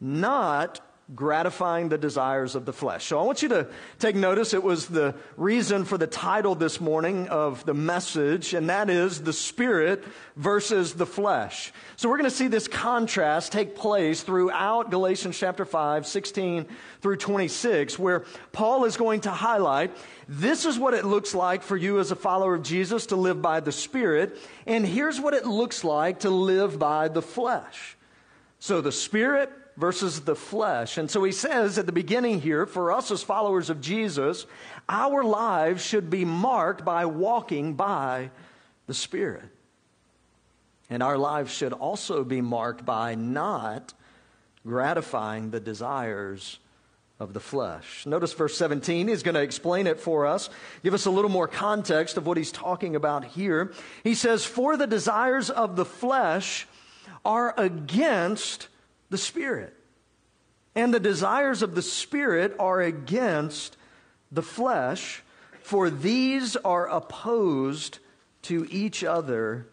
not 0.00 0.80
gratifying 1.14 1.88
the 1.88 1.98
desires 1.98 2.54
of 2.54 2.64
the 2.64 2.72
flesh. 2.72 3.06
So 3.06 3.18
I 3.18 3.22
want 3.22 3.42
you 3.42 3.48
to 3.50 3.68
take 3.98 4.14
notice. 4.14 4.54
It 4.54 4.62
was 4.62 4.86
the 4.86 5.14
reason 5.36 5.84
for 5.84 5.98
the 5.98 6.06
title 6.06 6.54
this 6.54 6.80
morning 6.80 7.28
of 7.28 7.64
the 7.64 7.74
message, 7.74 8.54
and 8.54 8.70
that 8.70 8.88
is 8.88 9.22
the 9.22 9.32
spirit 9.32 10.04
versus 10.36 10.94
the 10.94 11.06
flesh. 11.06 11.72
So 11.96 12.08
we're 12.08 12.18
going 12.18 12.30
to 12.30 12.36
see 12.36 12.46
this 12.46 12.68
contrast 12.68 13.50
take 13.52 13.74
place 13.74 14.22
throughout 14.22 14.90
Galatians 14.90 15.36
chapter 15.36 15.64
5, 15.64 16.06
16 16.06 16.66
through 17.00 17.16
26, 17.16 17.98
where 17.98 18.24
Paul 18.52 18.84
is 18.84 18.96
going 18.96 19.22
to 19.22 19.30
highlight 19.30 19.96
this 20.28 20.64
is 20.64 20.78
what 20.78 20.94
it 20.94 21.04
looks 21.04 21.34
like 21.34 21.62
for 21.62 21.76
you 21.76 21.98
as 21.98 22.12
a 22.12 22.16
follower 22.16 22.54
of 22.54 22.62
Jesus 22.62 23.06
to 23.06 23.16
live 23.16 23.42
by 23.42 23.58
the 23.58 23.72
spirit, 23.72 24.38
and 24.64 24.86
here's 24.86 25.20
what 25.20 25.34
it 25.34 25.44
looks 25.44 25.82
like 25.82 26.20
to 26.20 26.30
live 26.30 26.78
by 26.78 27.08
the 27.08 27.22
flesh. 27.22 27.96
So 28.60 28.80
the 28.80 28.92
spirit 28.92 29.50
versus 29.80 30.20
the 30.20 30.36
flesh. 30.36 30.98
And 30.98 31.10
so 31.10 31.24
he 31.24 31.32
says 31.32 31.78
at 31.78 31.86
the 31.86 31.92
beginning 31.92 32.40
here, 32.40 32.66
for 32.66 32.92
us 32.92 33.10
as 33.10 33.22
followers 33.22 33.70
of 33.70 33.80
Jesus, 33.80 34.46
our 34.88 35.24
lives 35.24 35.82
should 35.82 36.10
be 36.10 36.24
marked 36.24 36.84
by 36.84 37.06
walking 37.06 37.74
by 37.74 38.30
the 38.86 38.94
Spirit. 38.94 39.48
And 40.90 41.02
our 41.02 41.16
lives 41.16 41.52
should 41.52 41.72
also 41.72 42.24
be 42.24 42.40
marked 42.40 42.84
by 42.84 43.14
not 43.14 43.94
gratifying 44.66 45.50
the 45.50 45.60
desires 45.60 46.58
of 47.18 47.32
the 47.32 47.40
flesh. 47.40 48.04
Notice 48.06 48.32
verse 48.32 48.56
17. 48.56 49.08
He's 49.08 49.22
going 49.22 49.34
to 49.34 49.42
explain 49.42 49.86
it 49.86 50.00
for 50.00 50.26
us, 50.26 50.50
give 50.82 50.94
us 50.94 51.06
a 51.06 51.10
little 51.10 51.30
more 51.30 51.46
context 51.46 52.16
of 52.16 52.26
what 52.26 52.36
he's 52.36 52.52
talking 52.52 52.96
about 52.96 53.24
here. 53.24 53.72
He 54.02 54.14
says, 54.14 54.44
For 54.44 54.76
the 54.76 54.86
desires 54.86 55.50
of 55.50 55.76
the 55.76 55.84
flesh 55.84 56.66
are 57.24 57.54
against 57.58 58.68
the 59.10 59.18
Spirit. 59.18 59.74
And 60.74 60.94
the 60.94 61.00
desires 61.00 61.62
of 61.62 61.74
the 61.74 61.82
Spirit 61.82 62.54
are 62.58 62.80
against 62.80 63.76
the 64.32 64.42
flesh, 64.42 65.22
for 65.62 65.90
these 65.90 66.56
are 66.56 66.88
opposed 66.88 67.98
to 68.42 68.66
each 68.70 69.04
other 69.04 69.66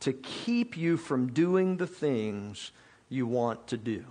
to 0.00 0.12
keep 0.12 0.76
you 0.76 0.96
from 0.96 1.32
doing 1.32 1.76
the 1.76 1.86
things 1.86 2.70
you 3.08 3.26
want 3.26 3.66
to 3.68 3.76
do. 3.76 4.04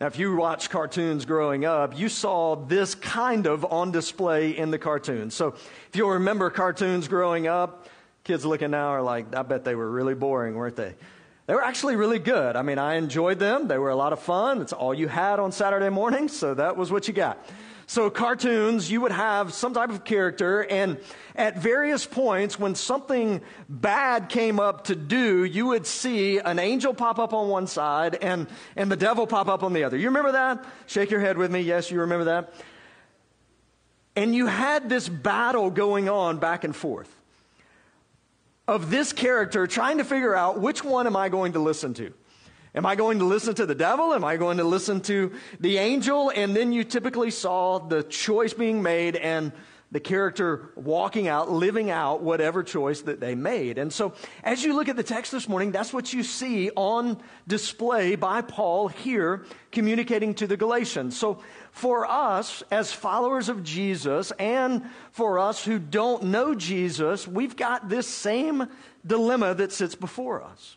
Now, 0.00 0.06
if 0.06 0.18
you 0.18 0.34
watched 0.34 0.70
cartoons 0.70 1.26
growing 1.26 1.66
up, 1.66 1.98
you 1.98 2.08
saw 2.08 2.56
this 2.56 2.94
kind 2.94 3.46
of 3.46 3.66
on 3.66 3.92
display 3.92 4.56
in 4.56 4.70
the 4.70 4.78
cartoons. 4.78 5.34
So, 5.34 5.48
if 5.48 5.90
you'll 5.92 6.10
remember 6.10 6.48
cartoons 6.48 7.06
growing 7.06 7.46
up, 7.46 7.86
kids 8.24 8.46
looking 8.46 8.70
now 8.70 8.88
are 8.88 9.02
like, 9.02 9.34
I 9.34 9.42
bet 9.42 9.62
they 9.64 9.74
were 9.74 9.90
really 9.90 10.14
boring, 10.14 10.54
weren't 10.54 10.76
they? 10.76 10.94
They 11.50 11.56
were 11.56 11.64
actually 11.64 11.96
really 11.96 12.20
good. 12.20 12.54
I 12.54 12.62
mean, 12.62 12.78
I 12.78 12.94
enjoyed 12.94 13.40
them. 13.40 13.66
They 13.66 13.76
were 13.76 13.90
a 13.90 13.96
lot 13.96 14.12
of 14.12 14.20
fun. 14.20 14.62
It's 14.62 14.72
all 14.72 14.94
you 14.94 15.08
had 15.08 15.40
on 15.40 15.50
Saturday 15.50 15.88
mornings, 15.88 16.38
so 16.38 16.54
that 16.54 16.76
was 16.76 16.92
what 16.92 17.08
you 17.08 17.12
got. 17.12 17.44
So, 17.88 18.08
cartoons, 18.08 18.88
you 18.88 19.00
would 19.00 19.10
have 19.10 19.52
some 19.52 19.74
type 19.74 19.90
of 19.90 20.04
character, 20.04 20.60
and 20.62 20.98
at 21.34 21.58
various 21.58 22.06
points, 22.06 22.56
when 22.56 22.76
something 22.76 23.40
bad 23.68 24.28
came 24.28 24.60
up 24.60 24.84
to 24.84 24.94
do, 24.94 25.42
you 25.42 25.66
would 25.66 25.88
see 25.88 26.38
an 26.38 26.60
angel 26.60 26.94
pop 26.94 27.18
up 27.18 27.32
on 27.32 27.48
one 27.48 27.66
side 27.66 28.14
and, 28.22 28.46
and 28.76 28.88
the 28.88 28.96
devil 28.96 29.26
pop 29.26 29.48
up 29.48 29.64
on 29.64 29.72
the 29.72 29.82
other. 29.82 29.96
You 29.96 30.06
remember 30.06 30.30
that? 30.30 30.64
Shake 30.86 31.10
your 31.10 31.18
head 31.18 31.36
with 31.36 31.50
me. 31.50 31.62
Yes, 31.62 31.90
you 31.90 31.98
remember 32.02 32.26
that? 32.26 32.54
And 34.14 34.36
you 34.36 34.46
had 34.46 34.88
this 34.88 35.08
battle 35.08 35.72
going 35.72 36.08
on 36.08 36.38
back 36.38 36.62
and 36.62 36.76
forth 36.76 37.12
of 38.70 38.88
this 38.88 39.12
character 39.12 39.66
trying 39.66 39.98
to 39.98 40.04
figure 40.04 40.34
out 40.34 40.60
which 40.60 40.84
one 40.84 41.08
am 41.08 41.16
I 41.16 41.28
going 41.28 41.54
to 41.54 41.58
listen 41.58 41.92
to? 41.94 42.14
Am 42.72 42.86
I 42.86 42.94
going 42.94 43.18
to 43.18 43.24
listen 43.24 43.52
to 43.56 43.66
the 43.66 43.74
devil? 43.74 44.14
Am 44.14 44.22
I 44.22 44.36
going 44.36 44.58
to 44.58 44.64
listen 44.64 45.00
to 45.02 45.32
the 45.58 45.78
angel? 45.78 46.30
And 46.30 46.54
then 46.54 46.72
you 46.72 46.84
typically 46.84 47.32
saw 47.32 47.80
the 47.80 48.04
choice 48.04 48.54
being 48.54 48.80
made 48.80 49.16
and 49.16 49.50
the 49.90 49.98
character 49.98 50.70
walking 50.76 51.26
out, 51.26 51.50
living 51.50 51.90
out 51.90 52.22
whatever 52.22 52.62
choice 52.62 53.00
that 53.02 53.18
they 53.18 53.34
made. 53.34 53.76
And 53.76 53.92
so, 53.92 54.12
as 54.44 54.62
you 54.62 54.74
look 54.74 54.88
at 54.88 54.94
the 54.94 55.02
text 55.02 55.32
this 55.32 55.48
morning, 55.48 55.72
that's 55.72 55.92
what 55.92 56.12
you 56.12 56.22
see 56.22 56.70
on 56.76 57.20
display 57.48 58.14
by 58.14 58.40
Paul 58.40 58.86
here 58.86 59.44
communicating 59.72 60.34
to 60.34 60.46
the 60.46 60.56
Galatians. 60.56 61.18
So, 61.18 61.42
for 61.72 62.06
us 62.06 62.62
as 62.70 62.92
followers 62.92 63.48
of 63.48 63.62
Jesus 63.62 64.32
and 64.38 64.82
for 65.12 65.38
us 65.38 65.64
who 65.64 65.78
don't 65.78 66.24
know 66.24 66.54
Jesus, 66.54 67.26
we've 67.26 67.56
got 67.56 67.88
this 67.88 68.06
same 68.06 68.68
dilemma 69.06 69.54
that 69.54 69.72
sits 69.72 69.94
before 69.94 70.42
us. 70.42 70.76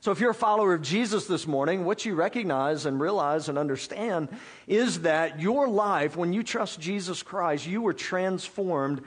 So, 0.00 0.12
if 0.12 0.20
you're 0.20 0.32
a 0.32 0.34
follower 0.34 0.74
of 0.74 0.82
Jesus 0.82 1.26
this 1.26 1.46
morning, 1.46 1.86
what 1.86 2.04
you 2.04 2.14
recognize 2.14 2.84
and 2.84 3.00
realize 3.00 3.48
and 3.48 3.56
understand 3.56 4.28
is 4.66 5.00
that 5.00 5.40
your 5.40 5.66
life, 5.66 6.14
when 6.14 6.34
you 6.34 6.42
trust 6.42 6.78
Jesus 6.78 7.22
Christ, 7.22 7.66
you 7.66 7.80
were 7.80 7.94
transformed 7.94 9.02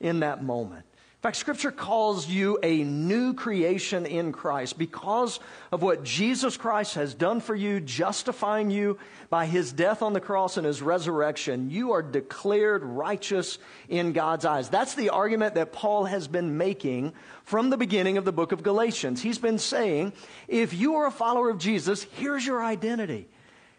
in 0.00 0.20
that 0.20 0.42
moment. 0.42 0.84
In 1.20 1.22
fact, 1.22 1.36
Scripture 1.36 1.70
calls 1.70 2.28
you 2.28 2.58
a 2.62 2.82
new 2.82 3.34
creation 3.34 4.06
in 4.06 4.32
Christ 4.32 4.78
because 4.78 5.38
of 5.70 5.82
what 5.82 6.02
Jesus 6.02 6.56
Christ 6.56 6.94
has 6.94 7.12
done 7.12 7.42
for 7.42 7.54
you, 7.54 7.78
justifying 7.78 8.70
you 8.70 8.96
by 9.28 9.44
his 9.44 9.70
death 9.70 10.00
on 10.00 10.14
the 10.14 10.20
cross 10.22 10.56
and 10.56 10.66
his 10.66 10.80
resurrection. 10.80 11.68
You 11.68 11.92
are 11.92 12.00
declared 12.00 12.82
righteous 12.82 13.58
in 13.90 14.14
God's 14.14 14.46
eyes. 14.46 14.70
That's 14.70 14.94
the 14.94 15.10
argument 15.10 15.56
that 15.56 15.74
Paul 15.74 16.06
has 16.06 16.26
been 16.26 16.56
making 16.56 17.12
from 17.44 17.68
the 17.68 17.76
beginning 17.76 18.16
of 18.16 18.24
the 18.24 18.32
book 18.32 18.52
of 18.52 18.62
Galatians. 18.62 19.20
He's 19.20 19.36
been 19.36 19.58
saying, 19.58 20.14
if 20.48 20.72
you 20.72 20.94
are 20.94 21.06
a 21.06 21.10
follower 21.10 21.50
of 21.50 21.58
Jesus, 21.58 22.04
here's 22.12 22.46
your 22.46 22.64
identity. 22.64 23.28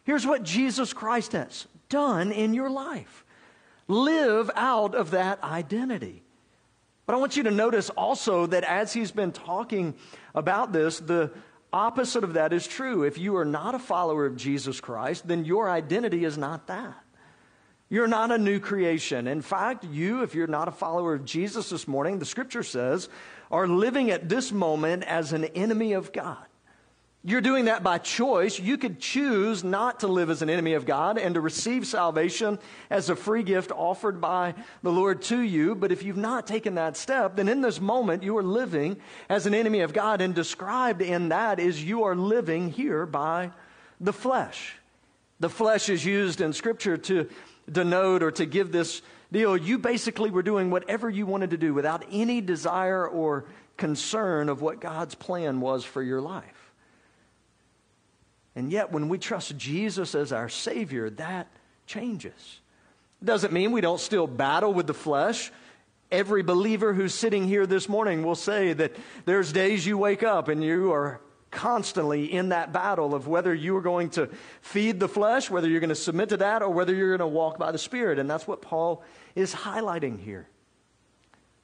Here's 0.04 0.28
what 0.28 0.44
Jesus 0.44 0.94
Christ 0.94 1.32
has 1.32 1.66
done 1.90 2.32
in 2.32 2.54
your 2.54 2.70
life. 2.70 3.26
Live 3.88 4.52
out 4.56 4.94
of 4.94 5.10
that 5.10 5.44
identity. 5.44 6.22
But 7.06 7.16
I 7.16 7.18
want 7.18 7.36
you 7.36 7.44
to 7.44 7.52
notice 7.52 7.90
also 7.90 8.46
that 8.48 8.64
as 8.64 8.94
he's 8.94 9.12
been 9.12 9.32
talking 9.32 9.96
about 10.34 10.72
this, 10.72 11.00
the 11.00 11.32
opposite 11.74 12.24
of 12.24 12.34
that 12.34 12.54
is 12.54 12.68
true. 12.68 13.04
If 13.04 13.18
you 13.18 13.36
are 13.38 13.46
not 13.46 13.76
a 13.76 13.80
follower 13.80 14.26
of 14.26 14.38
Jesus 14.38 14.80
Christ, 14.80 15.28
then 15.28 15.46
your 15.46 15.70
identity 15.70 16.26
is 16.26 16.38
not 16.38 16.68
that. 16.68 16.96
You're 17.90 18.08
not 18.08 18.32
a 18.32 18.38
new 18.38 18.60
creation. 18.60 19.28
In 19.28 19.42
fact, 19.42 19.84
you, 19.84 20.24
if 20.24 20.34
you're 20.34 20.48
not 20.48 20.70
a 20.70 20.72
follower 20.72 21.14
of 21.14 21.26
Jesus 21.26 21.70
this 21.70 21.88
morning, 21.88 22.20
the 22.20 22.26
scripture 22.26 22.64
says, 22.64 23.10
are 23.52 23.68
living 23.68 24.12
at 24.12 24.30
this 24.30 24.52
moment 24.54 25.04
as 25.04 25.34
an 25.34 25.44
enemy 25.44 25.92
of 25.94 26.14
God. 26.14 26.46
You're 27.24 27.42
doing 27.42 27.66
that 27.66 27.84
by 27.84 28.00
choice. 28.00 28.58
You 28.58 28.80
could 28.80 29.00
choose 29.00 29.64
not 29.64 30.00
to 30.00 30.08
live 30.08 30.32
as 30.32 30.42
an 30.42 30.50
enemy 30.50 30.74
of 30.74 30.88
God 30.88 31.20
and 31.20 31.36
to 31.36 31.42
receive 31.42 31.86
salvation 31.86 32.58
as 32.90 33.12
a 33.12 33.16
free 33.16 33.44
gift 33.44 33.72
offered 33.72 34.20
by 34.20 34.56
the 34.82 34.92
Lord 34.92 35.22
to 35.24 35.40
you. 35.40 35.76
But 35.76 35.92
if 35.92 36.02
you've 36.02 36.18
not 36.18 36.48
taken 36.48 36.76
that 36.76 36.98
step, 36.98 37.36
then 37.36 37.48
in 37.48 37.62
this 37.62 37.80
moment 37.80 38.24
you 38.24 38.36
are 38.38 38.44
living 38.44 38.98
as 39.30 39.46
an 39.46 39.54
enemy 39.54 39.82
of 39.82 39.94
God. 39.94 40.20
And 40.20 40.34
described 40.34 41.04
in 41.04 41.30
that 41.30 41.60
is 41.60 41.84
you 41.84 42.06
are 42.06 42.16
living 42.16 42.72
here 42.72 43.06
by 43.06 43.52
the 44.00 44.14
flesh. 44.14 44.76
The 45.40 45.50
flesh 45.50 45.90
is 45.90 46.04
used 46.04 46.42
in 46.42 46.54
Scripture 46.54 46.98
to 46.98 47.30
denote 47.72 48.24
or 48.24 48.32
to 48.32 48.48
give 48.48 48.72
this 48.72 49.04
deal. 49.32 49.56
You 49.56 49.78
basically 49.78 50.32
were 50.32 50.42
doing 50.42 50.72
whatever 50.72 51.08
you 51.08 51.28
wanted 51.28 51.52
to 51.52 51.58
do 51.58 51.76
without 51.76 52.04
any 52.12 52.42
desire 52.42 53.08
or 53.08 53.46
concern 53.78 54.50
of 54.50 54.62
what 54.64 54.82
God's 54.82 55.14
plan 55.14 55.62
was 55.62 55.86
for 55.86 56.02
your 56.02 56.20
life. 56.20 56.61
And 58.56 58.72
yet, 58.72 58.92
when 58.92 59.08
we 59.10 59.18
trust 59.18 59.58
Jesus 59.58 60.14
as 60.14 60.32
our 60.32 60.50
Savior, 60.50 61.10
that 61.12 61.48
changes. 61.86 62.60
It 63.22 63.26
doesn't 63.26 63.54
mean 63.54 63.72
we 63.72 63.82
don't 63.82 64.00
still 64.00 64.28
battle 64.28 64.74
with 64.74 64.88
the 64.88 64.94
flesh. 64.94 65.52
Every 66.12 66.44
believer 66.44 66.94
who's 66.94 67.14
sitting 67.14 67.48
here 67.48 67.66
this 67.66 67.88
morning 67.88 68.24
will 68.24 68.36
say 68.36 68.74
that 68.74 68.96
there's 69.26 69.54
days 69.54 69.86
you 69.86 69.98
wake 69.98 70.24
up 70.24 70.50
and 70.50 70.64
you 70.64 70.92
are 70.92 71.22
constantly 71.52 72.32
in 72.32 72.50
that 72.50 72.74
battle 72.74 73.14
of 73.14 73.28
whether 73.28 73.54
you 73.54 73.76
are 73.78 73.82
going 73.82 74.10
to 74.12 74.30
feed 74.62 75.00
the 75.00 75.08
flesh, 75.08 75.50
whether 75.50 75.70
you're 75.70 75.80
going 75.80 75.90
to 75.90 75.96
submit 75.96 76.30
to 76.30 76.38
that, 76.38 76.62
or 76.62 76.70
whether 76.70 76.96
you're 76.96 77.16
going 77.16 77.30
to 77.30 77.34
walk 77.34 77.58
by 77.58 77.72
the 77.72 77.78
Spirit. 77.78 78.20
And 78.20 78.30
that's 78.30 78.48
what 78.48 78.62
Paul 78.62 79.04
is 79.36 79.54
highlighting 79.54 80.20
here. 80.20 80.48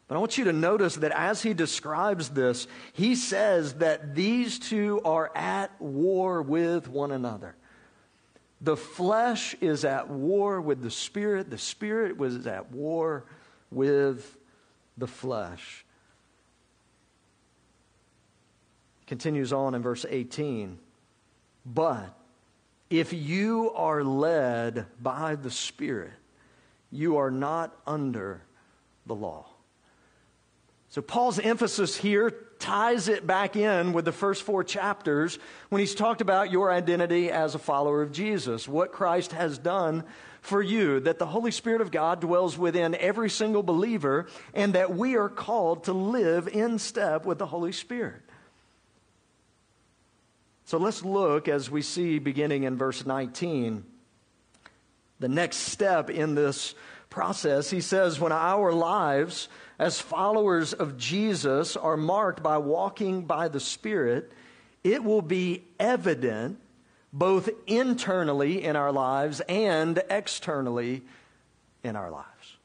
But 0.08 0.16
I 0.16 0.20
want 0.20 0.38
you 0.38 0.46
to 0.46 0.54
notice 0.54 0.96
that 0.96 1.12
as 1.12 1.42
he 1.42 1.54
describes 1.54 2.30
this, 2.30 2.68
he 2.94 3.16
says 3.16 3.76
that 3.76 4.16
these 4.16 4.58
two 4.58 5.02
are 5.04 5.32
at 5.36 5.70
war 5.82 6.42
with 6.42 6.88
one 6.88 7.12
another. 7.12 7.56
The 8.62 8.78
flesh 8.78 9.56
is 9.60 9.86
at 9.86 10.10
war 10.10 10.62
with 10.62 10.82
the 10.82 10.92
spirit, 10.92 11.50
the 11.50 11.58
spirit 11.58 12.18
was 12.18 12.48
at 12.48 12.72
war 12.72 13.26
with 13.70 14.38
the 14.98 15.08
flesh. 15.08 15.86
Continues 19.08 19.54
on 19.54 19.76
in 19.76 19.82
verse 19.82 20.06
18. 20.08 20.80
But 21.66 22.14
if 22.90 23.12
you 23.12 23.72
are 23.76 24.04
led 24.04 24.86
by 25.02 25.36
the 25.36 25.52
Spirit, 25.52 26.14
you 26.92 27.18
are 27.18 27.32
not 27.32 27.76
under 27.86 28.42
the 29.06 29.16
law. 29.16 29.46
So, 30.98 31.04
Paul's 31.04 31.38
emphasis 31.38 31.96
here 31.96 32.32
ties 32.58 33.08
it 33.08 33.28
back 33.28 33.56
in 33.56 33.94
with 33.94 34.04
the 34.04 34.12
first 34.12 34.42
four 34.42 34.64
chapters 34.64 35.38
when 35.70 35.80
he's 35.80 35.94
talked 35.94 36.22
about 36.22 36.50
your 36.50 36.72
identity 36.72 37.30
as 37.30 37.54
a 37.54 37.60
follower 37.60 38.02
of 38.02 38.12
Jesus, 38.12 38.68
what 38.68 38.92
Christ 38.92 39.32
has 39.32 39.60
done 39.60 40.06
for 40.42 40.60
you, 40.60 41.00
that 41.02 41.20
the 41.20 41.28
Holy 41.28 41.52
Spirit 41.52 41.82
of 41.82 41.92
God 41.92 42.20
dwells 42.20 42.58
within 42.58 42.96
every 42.96 43.30
single 43.30 43.62
believer, 43.62 44.26
and 44.56 44.74
that 44.74 44.96
we 44.96 45.16
are 45.18 45.30
called 45.30 45.84
to 45.84 45.94
live 45.94 46.48
in 46.48 46.80
step 46.80 47.28
with 47.28 47.38
the 47.38 47.46
Holy 47.46 47.74
Spirit. 47.74 48.24
So 50.66 50.80
let's 50.80 51.06
look 51.06 51.48
as 51.48 51.70
we 51.70 51.84
see 51.84 52.18
beginning 52.18 52.64
in 52.64 52.76
verse 52.76 53.06
19, 53.06 53.86
the 55.20 55.30
next 55.30 55.58
step 55.58 56.10
in 56.10 56.34
this 56.34 56.74
process. 57.12 57.70
He 57.70 57.82
says, 57.82 58.20
When 58.20 58.32
our 58.32 58.74
lives 58.74 59.48
as 59.80 60.00
followers 60.00 60.74
of 60.74 60.98
Jesus 60.98 61.76
are 61.76 61.98
marked 61.98 62.42
by 62.42 62.58
walking 62.58 63.24
by 63.24 63.48
the 63.48 63.60
Spirit, 63.60 64.32
it 64.84 65.04
will 65.04 65.22
be 65.22 65.64
evident 65.80 66.60
both 67.14 67.50
internally 67.68 68.64
in 68.64 68.76
our 68.76 68.92
lives 68.92 69.40
and 69.42 70.02
externally 70.10 71.04
in 71.84 71.96
our 71.96 72.12
lives. 72.12 72.58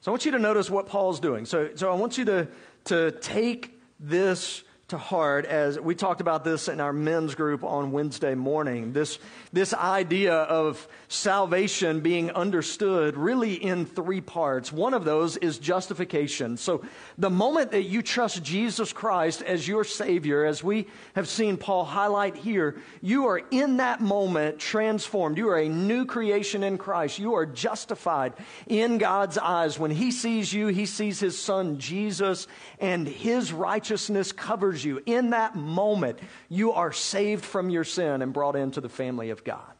So 0.00 0.10
I 0.10 0.12
want 0.12 0.24
you 0.24 0.32
to 0.32 0.38
notice 0.38 0.70
what 0.70 0.86
Paul's 0.86 1.20
doing. 1.20 1.46
So, 1.46 1.70
so 1.74 1.90
I 1.90 1.94
want 1.94 2.18
you 2.18 2.24
to, 2.26 2.48
to 2.84 3.10
take 3.12 3.80
this 3.98 4.62
to 4.88 4.98
heart 4.98 5.46
as 5.46 5.80
we 5.80 5.94
talked 5.94 6.20
about 6.20 6.44
this 6.44 6.68
in 6.68 6.78
our 6.78 6.92
men's 6.92 7.34
group 7.34 7.64
on 7.64 7.90
Wednesday 7.90 8.34
morning. 8.34 8.92
This, 8.92 9.18
this 9.50 9.72
idea 9.72 10.34
of 10.34 10.86
salvation 11.08 12.00
being 12.00 12.30
understood 12.32 13.16
really 13.16 13.54
in 13.54 13.86
three 13.86 14.20
parts. 14.20 14.70
One 14.70 14.92
of 14.92 15.06
those 15.06 15.38
is 15.38 15.58
justification. 15.58 16.58
So 16.58 16.84
the 17.16 17.30
moment 17.30 17.70
that 17.70 17.84
you 17.84 18.02
trust 18.02 18.42
Jesus 18.42 18.92
Christ 18.92 19.40
as 19.40 19.66
your 19.66 19.84
Savior, 19.84 20.44
as 20.44 20.62
we 20.62 20.86
have 21.14 21.28
seen 21.28 21.56
Paul 21.56 21.84
highlight 21.86 22.36
here, 22.36 22.76
you 23.00 23.28
are 23.28 23.40
in 23.50 23.78
that 23.78 24.02
moment 24.02 24.58
transformed. 24.58 25.38
You 25.38 25.48
are 25.48 25.58
a 25.58 25.68
new 25.68 26.04
creation 26.04 26.62
in 26.62 26.76
Christ. 26.76 27.18
You 27.18 27.36
are 27.36 27.46
justified 27.46 28.34
in 28.66 28.98
God's 28.98 29.38
eyes. 29.38 29.78
When 29.78 29.90
He 29.90 30.10
sees 30.10 30.52
you, 30.52 30.66
He 30.66 30.84
sees 30.84 31.20
His 31.20 31.40
Son 31.40 31.78
Jesus, 31.78 32.46
and 32.80 33.08
His 33.08 33.50
righteousness 33.50 34.30
covers 34.30 34.73
you. 34.82 35.02
In 35.04 35.30
that 35.30 35.54
moment, 35.54 36.18
you 36.48 36.72
are 36.72 36.92
saved 36.92 37.44
from 37.44 37.68
your 37.68 37.84
sin 37.84 38.22
and 38.22 38.32
brought 38.32 38.56
into 38.56 38.80
the 38.80 38.88
family 38.88 39.28
of 39.28 39.44
God. 39.44 39.74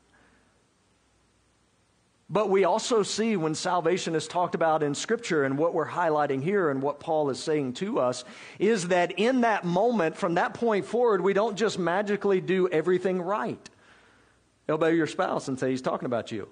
But 2.28 2.48
we 2.50 2.64
also 2.64 3.02
see 3.02 3.36
when 3.36 3.54
salvation 3.54 4.14
is 4.14 4.26
talked 4.26 4.54
about 4.54 4.82
in 4.82 4.94
Scripture 4.94 5.44
and 5.44 5.58
what 5.58 5.74
we're 5.74 5.88
highlighting 5.88 6.42
here 6.42 6.70
and 6.70 6.82
what 6.82 6.98
Paul 6.98 7.30
is 7.30 7.38
saying 7.38 7.74
to 7.74 8.00
us 8.00 8.24
is 8.58 8.88
that 8.88 9.12
in 9.18 9.42
that 9.42 9.64
moment, 9.64 10.16
from 10.16 10.34
that 10.34 10.54
point 10.54 10.86
forward, 10.86 11.20
we 11.20 11.32
don't 11.32 11.56
just 11.56 11.78
magically 11.78 12.40
do 12.40 12.68
everything 12.68 13.20
right. 13.20 13.70
Elbow 14.68 14.88
your 14.88 15.06
spouse 15.06 15.48
and 15.48 15.58
say, 15.58 15.70
He's 15.70 15.82
talking 15.82 16.06
about 16.06 16.32
you. 16.32 16.48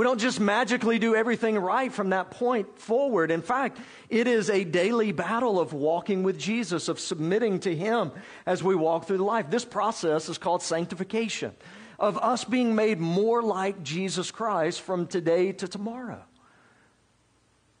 We 0.00 0.04
don't 0.04 0.18
just 0.18 0.40
magically 0.40 0.98
do 0.98 1.14
everything 1.14 1.58
right 1.58 1.92
from 1.92 2.08
that 2.08 2.30
point 2.30 2.78
forward. 2.78 3.30
In 3.30 3.42
fact, 3.42 3.76
it 4.08 4.26
is 4.26 4.48
a 4.48 4.64
daily 4.64 5.12
battle 5.12 5.60
of 5.60 5.74
walking 5.74 6.22
with 6.22 6.38
Jesus, 6.38 6.88
of 6.88 6.98
submitting 6.98 7.60
to 7.60 7.76
Him 7.76 8.10
as 8.46 8.62
we 8.62 8.74
walk 8.74 9.04
through 9.04 9.18
life. 9.18 9.50
This 9.50 9.66
process 9.66 10.30
is 10.30 10.38
called 10.38 10.62
sanctification, 10.62 11.52
of 11.98 12.16
us 12.16 12.44
being 12.44 12.74
made 12.74 12.98
more 12.98 13.42
like 13.42 13.82
Jesus 13.82 14.30
Christ 14.30 14.80
from 14.80 15.06
today 15.06 15.52
to 15.52 15.68
tomorrow. 15.68 16.22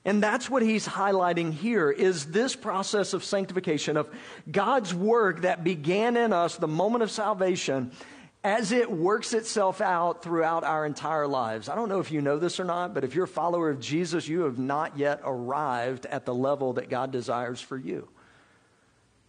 And 0.04 0.22
that's 0.22 0.50
what 0.50 0.60
he's 0.60 0.86
highlighting 0.86 1.54
here 1.54 1.90
is 1.90 2.26
this 2.26 2.54
process 2.54 3.14
of 3.14 3.24
sanctification 3.24 3.96
of 3.96 4.10
God's 4.50 4.92
work 4.92 5.40
that 5.40 5.64
began 5.64 6.18
in 6.18 6.34
us 6.34 6.56
the 6.56 6.68
moment 6.68 7.02
of 7.02 7.10
salvation 7.10 7.92
as 8.42 8.72
it 8.72 8.90
works 8.90 9.34
itself 9.34 9.80
out 9.80 10.22
throughout 10.22 10.64
our 10.64 10.86
entire 10.86 11.26
lives. 11.26 11.68
I 11.68 11.74
don't 11.74 11.90
know 11.90 12.00
if 12.00 12.10
you 12.10 12.22
know 12.22 12.38
this 12.38 12.58
or 12.58 12.64
not, 12.64 12.94
but 12.94 13.04
if 13.04 13.14
you're 13.14 13.24
a 13.24 13.28
follower 13.28 13.68
of 13.68 13.80
Jesus, 13.80 14.28
you 14.28 14.42
have 14.42 14.58
not 14.58 14.96
yet 14.96 15.20
arrived 15.24 16.06
at 16.06 16.24
the 16.24 16.34
level 16.34 16.74
that 16.74 16.88
God 16.88 17.10
desires 17.10 17.60
for 17.60 17.76
you. 17.76 18.08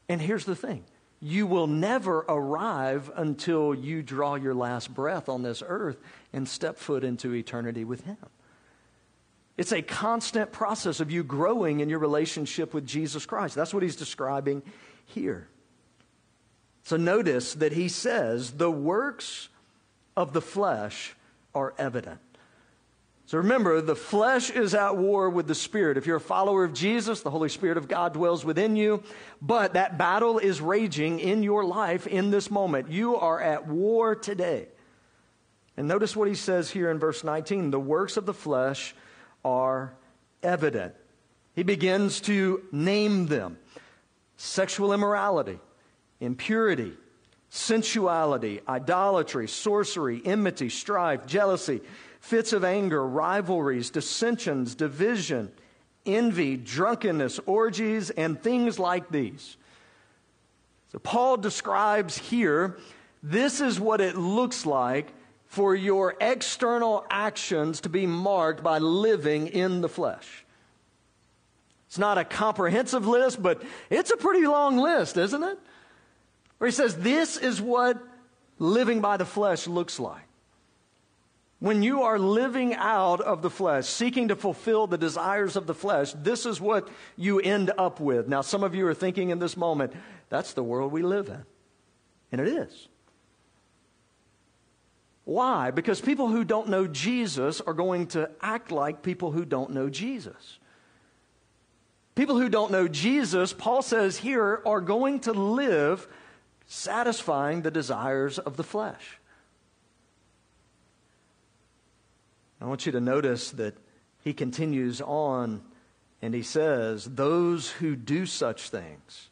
And 0.07 0.21
here's 0.21 0.45
the 0.45 0.55
thing 0.55 0.85
you 1.19 1.45
will 1.45 1.67
never 1.67 2.19
arrive 2.27 3.11
until 3.15 3.75
you 3.75 4.01
draw 4.01 4.35
your 4.35 4.55
last 4.55 4.93
breath 4.93 5.29
on 5.29 5.43
this 5.43 5.61
earth 5.65 5.97
and 6.33 6.47
step 6.47 6.77
foot 6.77 7.03
into 7.03 7.33
eternity 7.33 7.83
with 7.83 8.05
Him. 8.05 8.17
It's 9.57 9.73
a 9.73 9.81
constant 9.81 10.51
process 10.51 11.01
of 11.01 11.11
you 11.11 11.23
growing 11.23 11.81
in 11.81 11.89
your 11.89 11.99
relationship 11.99 12.73
with 12.73 12.87
Jesus 12.87 13.25
Christ. 13.25 13.55
That's 13.55 13.73
what 13.73 13.83
He's 13.83 13.97
describing 13.97 14.63
here. 15.05 15.47
So 16.83 16.97
notice 16.97 17.53
that 17.55 17.73
he 17.73 17.87
says, 17.87 18.51
the 18.51 18.71
works 18.71 19.49
of 20.17 20.33
the 20.33 20.41
flesh 20.41 21.15
are 21.53 21.73
evident. 21.77 22.19
So 23.31 23.37
remember, 23.37 23.79
the 23.79 23.95
flesh 23.95 24.49
is 24.49 24.73
at 24.73 24.97
war 24.97 25.29
with 25.29 25.47
the 25.47 25.55
Spirit. 25.55 25.95
If 25.97 26.05
you're 26.05 26.17
a 26.17 26.19
follower 26.19 26.65
of 26.65 26.73
Jesus, 26.73 27.21
the 27.21 27.29
Holy 27.29 27.47
Spirit 27.47 27.77
of 27.77 27.87
God 27.87 28.11
dwells 28.11 28.43
within 28.43 28.75
you. 28.75 29.03
But 29.41 29.75
that 29.75 29.97
battle 29.97 30.37
is 30.37 30.59
raging 30.59 31.21
in 31.21 31.41
your 31.41 31.63
life 31.63 32.07
in 32.07 32.29
this 32.29 32.51
moment. 32.51 32.91
You 32.91 33.15
are 33.15 33.39
at 33.39 33.67
war 33.67 34.15
today. 34.15 34.67
And 35.77 35.87
notice 35.87 36.13
what 36.13 36.27
he 36.27 36.35
says 36.35 36.69
here 36.69 36.91
in 36.91 36.99
verse 36.99 37.23
19 37.23 37.71
the 37.71 37.79
works 37.79 38.17
of 38.17 38.25
the 38.25 38.33
flesh 38.33 38.93
are 39.45 39.93
evident. 40.43 40.93
He 41.55 41.63
begins 41.63 42.19
to 42.21 42.63
name 42.73 43.27
them 43.27 43.57
sexual 44.35 44.91
immorality 44.91 45.59
impurity, 46.21 46.93
sensuality, 47.49 48.61
idolatry, 48.69 49.47
sorcery, 49.47 50.21
enmity, 50.23 50.69
strife, 50.69 51.25
jealousy, 51.25 51.81
fits 52.21 52.53
of 52.53 52.63
anger, 52.63 53.05
rivalries, 53.05 53.89
dissensions, 53.89 54.75
division, 54.75 55.51
envy, 56.05 56.55
drunkenness, 56.55 57.39
orgies, 57.45 58.09
and 58.11 58.41
things 58.41 58.79
like 58.79 59.09
these. 59.09 59.57
So 60.93 60.99
Paul 60.99 61.37
describes 61.37 62.17
here 62.17 62.77
this 63.23 63.59
is 63.61 63.79
what 63.79 64.01
it 64.01 64.17
looks 64.17 64.65
like 64.65 65.13
for 65.45 65.75
your 65.75 66.15
external 66.21 67.05
actions 67.09 67.81
to 67.81 67.89
be 67.89 68.05
marked 68.05 68.63
by 68.63 68.77
living 68.79 69.47
in 69.47 69.81
the 69.81 69.89
flesh. 69.89 70.45
It's 71.87 71.97
not 71.97 72.17
a 72.17 72.23
comprehensive 72.23 73.05
list, 73.05 73.43
but 73.43 73.61
it's 73.89 74.11
a 74.11 74.17
pretty 74.17 74.47
long 74.47 74.77
list, 74.77 75.17
isn't 75.17 75.43
it? 75.43 75.59
Where 76.61 76.67
he 76.67 76.75
says, 76.75 76.95
This 76.95 77.37
is 77.37 77.59
what 77.59 77.99
living 78.59 79.01
by 79.01 79.17
the 79.17 79.25
flesh 79.25 79.65
looks 79.65 79.99
like. 79.99 80.21
When 81.57 81.81
you 81.81 82.03
are 82.03 82.19
living 82.19 82.75
out 82.75 83.19
of 83.19 83.41
the 83.41 83.49
flesh, 83.49 83.87
seeking 83.87 84.27
to 84.27 84.35
fulfill 84.35 84.85
the 84.85 84.99
desires 84.99 85.55
of 85.55 85.65
the 85.65 85.73
flesh, 85.73 86.13
this 86.13 86.45
is 86.45 86.61
what 86.61 86.87
you 87.17 87.39
end 87.39 87.71
up 87.79 87.99
with. 87.99 88.27
Now, 88.27 88.41
some 88.41 88.63
of 88.63 88.75
you 88.75 88.85
are 88.85 88.93
thinking 88.93 89.31
in 89.31 89.39
this 89.39 89.57
moment, 89.57 89.93
that's 90.29 90.53
the 90.53 90.61
world 90.61 90.91
we 90.91 91.01
live 91.01 91.29
in. 91.29 91.43
And 92.31 92.39
it 92.39 92.47
is. 92.47 92.87
Why? 95.23 95.71
Because 95.71 95.99
people 95.99 96.27
who 96.27 96.43
don't 96.43 96.69
know 96.69 96.85
Jesus 96.85 97.59
are 97.59 97.73
going 97.73 98.05
to 98.09 98.29
act 98.39 98.71
like 98.71 99.01
people 99.01 99.31
who 99.31 99.45
don't 99.45 99.71
know 99.71 99.89
Jesus. 99.89 100.59
People 102.13 102.37
who 102.37 102.49
don't 102.49 102.71
know 102.71 102.87
Jesus, 102.87 103.51
Paul 103.51 103.81
says 103.81 104.17
here, 104.17 104.61
are 104.63 104.81
going 104.81 105.21
to 105.21 105.31
live 105.31 106.07
satisfying 106.71 107.63
the 107.63 107.69
desires 107.71 108.39
of 108.39 108.55
the 108.55 108.63
flesh. 108.63 109.19
I 112.61 112.65
want 112.65 112.85
you 112.85 112.93
to 112.93 113.01
notice 113.01 113.51
that 113.51 113.75
he 114.23 114.33
continues 114.33 115.01
on 115.01 115.63
and 116.21 116.33
he 116.33 116.43
says, 116.43 117.03
Those 117.03 117.69
who 117.71 117.97
do 117.97 118.25
such 118.25 118.69
things 118.69 119.29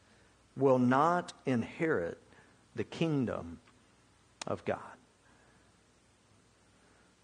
will 0.58 0.80
not 0.80 1.32
inherit 1.46 2.18
the 2.76 2.84
kingdom 2.84 3.60
of 4.46 4.66
God. 4.66 4.80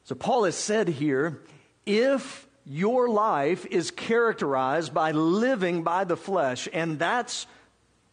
So, 0.05 0.15
Paul 0.15 0.45
has 0.45 0.55
said 0.55 0.87
here 0.87 1.41
if 1.85 2.47
your 2.65 3.09
life 3.09 3.65
is 3.65 3.91
characterized 3.91 4.93
by 4.93 5.11
living 5.11 5.83
by 5.83 6.05
the 6.05 6.15
flesh, 6.15 6.69
and 6.71 6.99
that's 6.99 7.47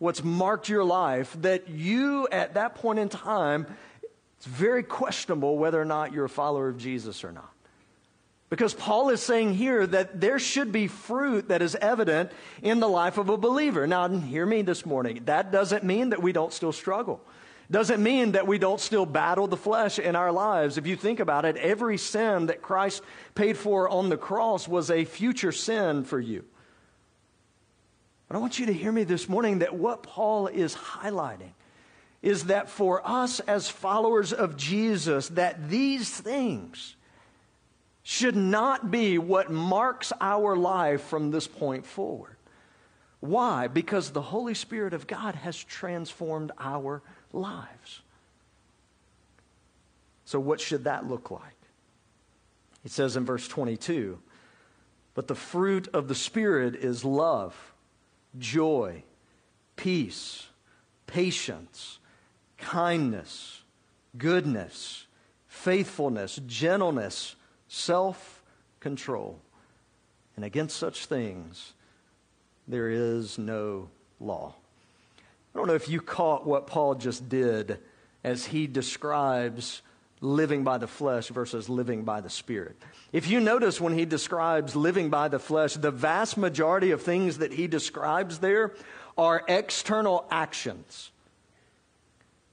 what's 0.03 0.25
marked 0.25 0.69
your 0.69 0.83
life, 0.83 1.37
that 1.43 1.69
you 1.69 2.27
at 2.33 2.55
that 2.55 2.75
point 2.75 2.99
in 2.99 3.09
time, 3.09 3.65
it's 4.37 4.47
very 4.47 4.83
questionable 4.83 5.57
whether 5.57 5.81
or 5.81 5.85
not 5.85 6.13
you're 6.13 6.25
a 6.25 6.29
follower 6.29 6.69
of 6.69 6.77
Jesus 6.77 7.23
or 7.23 7.31
not. 7.31 7.53
Because 8.51 8.75
Paul 8.75 9.11
is 9.11 9.23
saying 9.23 9.55
here 9.55 9.87
that 9.87 10.21
there 10.21 10.41
should 10.41 10.73
be 10.73 10.89
fruit 10.89 11.51
that 11.51 11.63
is 11.63 11.77
evident 11.77 12.33
in 12.63 12.81
the 12.81 12.89
life 12.89 13.17
of 13.17 13.29
a 13.29 13.37
believer. 13.37 13.87
Now, 13.87 14.09
hear 14.09 14.45
me 14.45 14.63
this 14.63 14.85
morning. 14.85 15.21
That 15.27 15.53
doesn't 15.53 15.85
mean 15.85 16.11
that 16.11 16.21
we 16.21 16.33
don't 16.33 16.53
still 16.53 16.73
struggle. 16.73 17.21
Doesn't 17.71 18.03
mean 18.03 18.33
that 18.33 18.49
we 18.49 18.59
don't 18.59 18.81
still 18.81 19.07
battle 19.07 19.47
the 19.47 19.57
flesh 19.57 20.01
in 20.01 20.17
our 20.17 20.33
lives. 20.33 20.79
If 20.79 20.87
you 20.89 20.97
think 20.97 21.21
about 21.21 21.45
it, 21.45 21.57
every 21.57 21.97
sin 21.97 22.47
that 22.47 22.61
Christ 22.61 23.05
paid 23.37 23.57
for 23.57 23.89
on 23.89 24.09
the 24.09 24.17
cross 24.17 24.67
was 24.67 24.91
a 24.91 25.05
future 25.05 25.53
sin 25.53 26.03
for 26.03 26.19
you. 26.19 26.45
But 28.33 28.39
I 28.39 28.41
want 28.41 28.59
you 28.59 28.65
to 28.65 28.73
hear 28.73 28.91
me 28.91 29.05
this 29.05 29.29
morning 29.29 29.59
that 29.59 29.75
what 29.75 30.03
Paul 30.03 30.47
is 30.47 30.75
highlighting 30.75 31.53
is 32.23 32.45
that 32.45 32.71
for 32.71 33.07
us 33.07 33.41
as 33.41 33.69
followers 33.69 34.33
of 34.33 34.57
Jesus, 34.57 35.29
that 35.29 35.69
these 35.69 36.09
things, 36.09 36.97
should 38.03 38.35
not 38.35 38.91
be 38.91 39.19
what 39.19 39.51
marks 39.51 40.15
our 40.19 40.57
life 40.57 41.03
from 41.03 41.31
this 41.31 41.47
point 41.47 41.85
forward. 41.85 42.37
Why? 43.21 43.69
Because 43.69 44.09
the 44.09 44.23
Holy 44.23 44.55
Spirit 44.55 44.95
of 44.95 45.07
God 45.07 45.35
has 45.35 45.63
transformed 45.63 46.53
our 46.59 47.03
lives. 47.35 48.01
So, 50.25 50.41
what 50.41 50.59
should 50.59 50.85
that 50.85 51.07
look 51.07 51.31
like? 51.31 51.43
It 52.83 52.93
says 52.93 53.15
in 53.15 53.27
verse 53.27 53.47
22 53.47 54.19
But 55.13 55.29
the 55.29 55.35
fruit 55.35 55.89
of 55.93 56.09
the 56.09 56.15
Spirit 56.15 56.77
is 56.77 57.05
love, 57.05 57.72
joy, 58.39 59.03
peace, 59.77 60.47
patience, 61.07 61.99
kindness, 62.59 63.63
goodness, 64.17 65.07
faithfulness, 65.49 66.41
gentleness 66.47 67.37
self 67.69 68.43
control. 68.81 69.41
And 70.37 70.45
against 70.45 70.77
such 70.77 71.07
things, 71.07 71.75
there 72.67 72.89
is 72.89 73.39
no 73.39 73.89
law. 74.21 74.55
I 75.55 75.59
don't 75.59 75.67
know 75.67 75.75
if 75.75 75.89
you 75.89 76.01
caught 76.01 76.47
what 76.47 76.67
Paul 76.67 76.95
just 76.95 77.29
did 77.29 77.79
as 78.25 78.47
he 78.47 78.67
describes 78.67 79.83
living 80.23 80.63
by 80.63 80.79
the 80.79 80.87
flesh 80.87 81.29
versus 81.29 81.69
living 81.69 82.05
by 82.05 82.21
the 82.21 82.31
spirit. 82.31 82.77
If 83.13 83.29
you 83.29 83.41
notice 83.41 83.81
when 83.81 83.93
he 83.93 84.05
describes 84.05 84.75
living 84.75 85.11
by 85.11 85.29
the 85.29 85.41
flesh, 85.41 85.75
the 85.75 85.91
vast 85.91 86.39
majority 86.39 86.93
of 86.93 87.03
things 87.03 87.39
that 87.39 87.53
he 87.53 87.67
describes 87.67 88.39
there 88.39 88.73
are 89.19 89.43
external 89.49 90.25
actions. 90.31 91.11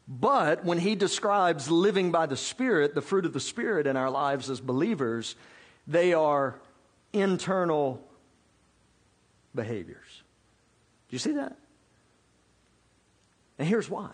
But 0.07 0.65
when 0.65 0.79
he 0.79 0.95
describes 0.95 1.69
living 1.69 2.11
by 2.11 2.25
the 2.25 2.35
Spirit, 2.35 2.95
the 2.95 3.01
fruit 3.01 3.25
of 3.25 3.33
the 3.33 3.39
Spirit 3.39 3.85
in 3.85 3.95
our 3.95 4.09
lives 4.09 4.49
as 4.49 4.59
believers, 4.59 5.35
they 5.87 6.13
are 6.13 6.59
internal 7.13 8.03
behaviors. 9.53 10.23
Do 11.09 11.15
you 11.15 11.19
see 11.19 11.33
that? 11.33 11.55
And 13.59 13.67
here's 13.67 13.87
why. 13.87 14.09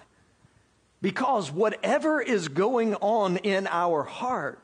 Because 1.05 1.51
whatever 1.51 2.19
is 2.19 2.47
going 2.47 2.95
on 2.95 3.37
in 3.37 3.67
our 3.67 4.01
heart 4.01 4.57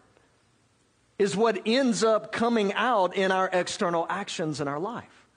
is 1.19 1.36
what 1.36 1.67
ends 1.67 2.04
up 2.04 2.32
coming 2.32 2.73
out 2.73 3.15
in 3.15 3.32
our 3.32 3.47
external 3.54 4.08
actions 4.10 4.60
in 4.60 4.67
our 4.67 4.80
life. 4.80 5.27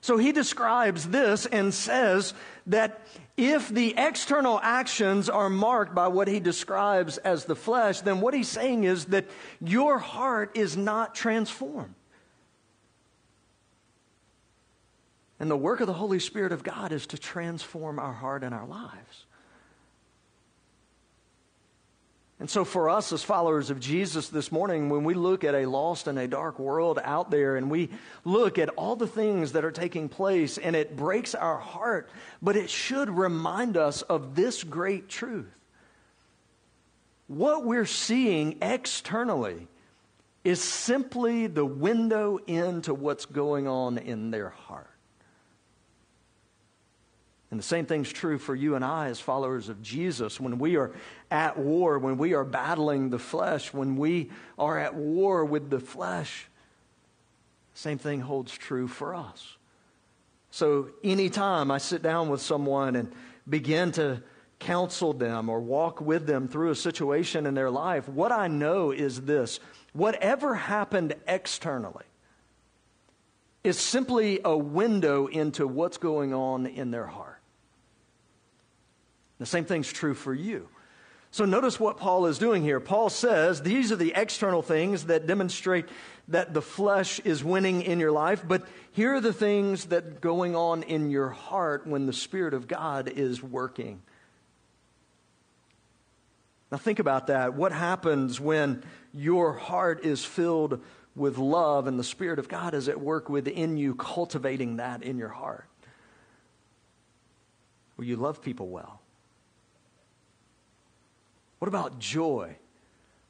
So 0.00 0.16
he 0.16 0.32
describes 0.32 1.06
this 1.06 1.46
and 1.46 1.72
says 1.72 2.34
that 2.66 3.00
if 3.36 3.68
the 3.68 3.94
external 3.96 4.58
actions 4.60 5.28
are 5.28 5.48
marked 5.48 5.94
by 5.94 6.08
what 6.08 6.26
he 6.26 6.40
describes 6.40 7.18
as 7.18 7.44
the 7.44 7.54
flesh, 7.54 8.00
then 8.00 8.20
what 8.20 8.34
he's 8.34 8.48
saying 8.48 8.82
is 8.82 9.04
that 9.04 9.26
your 9.60 10.00
heart 10.00 10.56
is 10.56 10.76
not 10.76 11.14
transformed. 11.14 11.94
And 15.38 15.48
the 15.48 15.56
work 15.56 15.78
of 15.78 15.86
the 15.86 15.92
Holy 15.92 16.18
Spirit 16.18 16.50
of 16.50 16.64
God 16.64 16.90
is 16.90 17.06
to 17.06 17.18
transform 17.18 18.00
our 18.00 18.12
heart 18.12 18.42
and 18.42 18.52
our 18.52 18.66
lives. 18.66 19.26
And 22.42 22.50
so, 22.50 22.64
for 22.64 22.90
us 22.90 23.12
as 23.12 23.22
followers 23.22 23.70
of 23.70 23.78
Jesus 23.78 24.28
this 24.28 24.50
morning, 24.50 24.88
when 24.88 25.04
we 25.04 25.14
look 25.14 25.44
at 25.44 25.54
a 25.54 25.64
lost 25.64 26.08
and 26.08 26.18
a 26.18 26.26
dark 26.26 26.58
world 26.58 26.98
out 27.04 27.30
there 27.30 27.54
and 27.54 27.70
we 27.70 27.88
look 28.24 28.58
at 28.58 28.68
all 28.70 28.96
the 28.96 29.06
things 29.06 29.52
that 29.52 29.64
are 29.64 29.70
taking 29.70 30.08
place 30.08 30.58
and 30.58 30.74
it 30.74 30.96
breaks 30.96 31.36
our 31.36 31.58
heart, 31.58 32.10
but 32.42 32.56
it 32.56 32.68
should 32.68 33.08
remind 33.10 33.76
us 33.76 34.02
of 34.02 34.34
this 34.34 34.64
great 34.64 35.08
truth. 35.08 35.56
What 37.28 37.64
we're 37.64 37.86
seeing 37.86 38.58
externally 38.60 39.68
is 40.42 40.60
simply 40.60 41.46
the 41.46 41.64
window 41.64 42.38
into 42.48 42.92
what's 42.92 43.24
going 43.24 43.68
on 43.68 43.98
in 43.98 44.32
their 44.32 44.48
heart. 44.48 44.91
And 47.52 47.58
the 47.58 47.64
same 47.64 47.84
thing's 47.84 48.10
true 48.10 48.38
for 48.38 48.54
you 48.54 48.76
and 48.76 48.82
I 48.84 49.08
as 49.08 49.20
followers 49.20 49.68
of 49.68 49.82
Jesus. 49.82 50.40
When 50.40 50.58
we 50.58 50.76
are 50.76 50.90
at 51.30 51.58
war, 51.58 51.98
when 51.98 52.16
we 52.16 52.32
are 52.32 52.44
battling 52.44 53.10
the 53.10 53.18
flesh, 53.18 53.74
when 53.74 53.96
we 53.96 54.30
are 54.58 54.78
at 54.78 54.94
war 54.94 55.44
with 55.44 55.68
the 55.68 55.78
flesh, 55.78 56.48
same 57.74 57.98
thing 57.98 58.20
holds 58.20 58.56
true 58.56 58.88
for 58.88 59.14
us. 59.14 59.58
So 60.50 60.92
anytime 61.04 61.70
I 61.70 61.76
sit 61.76 62.02
down 62.02 62.30
with 62.30 62.40
someone 62.40 62.96
and 62.96 63.12
begin 63.46 63.92
to 63.92 64.22
counsel 64.58 65.12
them 65.12 65.50
or 65.50 65.60
walk 65.60 66.00
with 66.00 66.26
them 66.26 66.48
through 66.48 66.70
a 66.70 66.74
situation 66.74 67.44
in 67.44 67.52
their 67.52 67.70
life, 67.70 68.08
what 68.08 68.32
I 68.32 68.48
know 68.48 68.92
is 68.92 69.20
this 69.20 69.60
whatever 69.92 70.54
happened 70.54 71.16
externally 71.28 72.06
is 73.62 73.78
simply 73.78 74.40
a 74.42 74.56
window 74.56 75.26
into 75.26 75.66
what's 75.66 75.98
going 75.98 76.32
on 76.32 76.64
in 76.64 76.90
their 76.90 77.06
heart. 77.06 77.31
The 79.38 79.46
same 79.46 79.64
thing's 79.64 79.92
true 79.92 80.14
for 80.14 80.34
you. 80.34 80.68
So 81.32 81.46
notice 81.46 81.80
what 81.80 81.96
Paul 81.96 82.26
is 82.26 82.38
doing 82.38 82.62
here. 82.62 82.78
Paul 82.78 83.08
says 83.08 83.62
these 83.62 83.90
are 83.90 83.96
the 83.96 84.12
external 84.14 84.60
things 84.60 85.04
that 85.06 85.26
demonstrate 85.26 85.86
that 86.28 86.52
the 86.52 86.62
flesh 86.62 87.20
is 87.20 87.42
winning 87.42 87.82
in 87.82 87.98
your 87.98 88.12
life, 88.12 88.44
but 88.46 88.66
here 88.92 89.14
are 89.14 89.20
the 89.20 89.32
things 89.32 89.86
that 89.86 90.20
going 90.20 90.54
on 90.54 90.82
in 90.82 91.10
your 91.10 91.30
heart 91.30 91.86
when 91.86 92.06
the 92.06 92.12
spirit 92.12 92.52
of 92.54 92.68
God 92.68 93.08
is 93.08 93.42
working. 93.42 94.02
Now 96.70 96.78
think 96.78 96.98
about 96.98 97.26
that. 97.26 97.54
What 97.54 97.72
happens 97.72 98.40
when 98.40 98.82
your 99.12 99.52
heart 99.52 100.04
is 100.04 100.24
filled 100.24 100.82
with 101.14 101.36
love 101.36 101.86
and 101.86 101.98
the 101.98 102.04
spirit 102.04 102.38
of 102.38 102.48
God 102.48 102.72
is 102.72 102.88
at 102.88 103.00
work 103.00 103.28
within 103.28 103.76
you 103.76 103.94
cultivating 103.94 104.76
that 104.76 105.02
in 105.02 105.18
your 105.18 105.28
heart? 105.28 105.66
Will 107.98 108.04
you 108.04 108.16
love 108.16 108.40
people 108.40 108.68
well? 108.68 109.01
What 111.62 111.68
about 111.68 112.00
joy? 112.00 112.56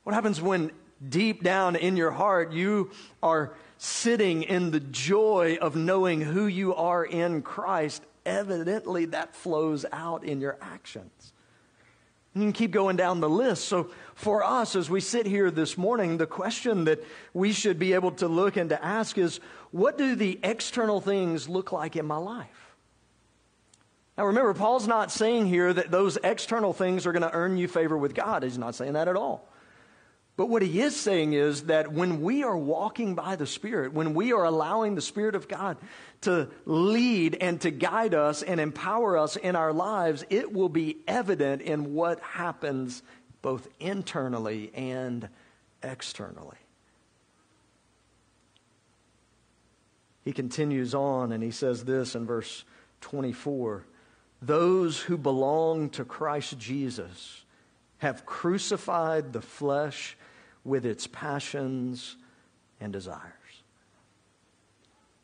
What 0.04 0.14
happens 0.14 0.40
when 0.40 0.70
deep 1.06 1.42
down 1.42 1.76
in 1.76 1.98
your 1.98 2.10
heart 2.10 2.50
you 2.50 2.90
are 3.22 3.52
sitting 3.76 4.42
in 4.44 4.70
the 4.70 4.80
joy 4.80 5.58
of 5.60 5.76
knowing 5.76 6.22
who 6.22 6.46
you 6.46 6.74
are 6.74 7.04
in 7.04 7.42
Christ? 7.42 8.02
Evidently, 8.24 9.04
that 9.04 9.36
flows 9.36 9.84
out 9.92 10.24
in 10.24 10.40
your 10.40 10.56
actions. 10.62 11.34
You 12.34 12.40
can 12.40 12.54
keep 12.54 12.70
going 12.70 12.96
down 12.96 13.20
the 13.20 13.28
list. 13.28 13.66
So, 13.66 13.90
for 14.14 14.42
us, 14.42 14.76
as 14.76 14.88
we 14.88 15.00
sit 15.02 15.26
here 15.26 15.50
this 15.50 15.76
morning, 15.76 16.16
the 16.16 16.26
question 16.26 16.84
that 16.84 17.04
we 17.34 17.52
should 17.52 17.78
be 17.78 17.92
able 17.92 18.12
to 18.12 18.28
look 18.28 18.56
and 18.56 18.70
to 18.70 18.82
ask 18.82 19.18
is 19.18 19.40
what 19.72 19.98
do 19.98 20.14
the 20.14 20.40
external 20.42 21.02
things 21.02 21.50
look 21.50 21.70
like 21.70 21.96
in 21.96 22.06
my 22.06 22.16
life? 22.16 22.61
Now 24.16 24.26
remember, 24.26 24.52
Paul's 24.54 24.86
not 24.86 25.10
saying 25.10 25.46
here 25.46 25.72
that 25.72 25.90
those 25.90 26.18
external 26.22 26.72
things 26.72 27.06
are 27.06 27.12
going 27.12 27.22
to 27.22 27.32
earn 27.32 27.56
you 27.56 27.66
favor 27.66 27.96
with 27.96 28.14
God. 28.14 28.42
He's 28.42 28.58
not 28.58 28.74
saying 28.74 28.92
that 28.92 29.08
at 29.08 29.16
all. 29.16 29.48
But 30.36 30.48
what 30.48 30.62
he 30.62 30.80
is 30.80 30.96
saying 30.96 31.34
is 31.34 31.64
that 31.64 31.92
when 31.92 32.22
we 32.22 32.42
are 32.42 32.56
walking 32.56 33.14
by 33.14 33.36
the 33.36 33.46
Spirit, 33.46 33.92
when 33.92 34.14
we 34.14 34.32
are 34.32 34.44
allowing 34.44 34.94
the 34.94 35.02
Spirit 35.02 35.34
of 35.34 35.46
God 35.46 35.76
to 36.22 36.48
lead 36.64 37.36
and 37.40 37.60
to 37.60 37.70
guide 37.70 38.14
us 38.14 38.42
and 38.42 38.58
empower 38.58 39.18
us 39.18 39.36
in 39.36 39.56
our 39.56 39.72
lives, 39.72 40.24
it 40.30 40.52
will 40.52 40.70
be 40.70 40.96
evident 41.06 41.60
in 41.60 41.92
what 41.92 42.20
happens 42.20 43.02
both 43.42 43.68
internally 43.78 44.70
and 44.74 45.28
externally. 45.82 46.56
He 50.24 50.32
continues 50.32 50.94
on 50.94 51.32
and 51.32 51.42
he 51.42 51.50
says 51.50 51.84
this 51.84 52.14
in 52.14 52.24
verse 52.24 52.64
24 53.02 53.84
those 54.42 55.00
who 55.00 55.16
belong 55.16 55.90
to 55.90 56.04
Christ 56.04 56.58
Jesus 56.58 57.44
have 57.98 58.26
crucified 58.26 59.32
the 59.32 59.40
flesh 59.40 60.16
with 60.64 60.84
its 60.84 61.06
passions 61.06 62.16
and 62.80 62.92
desires. 62.92 63.32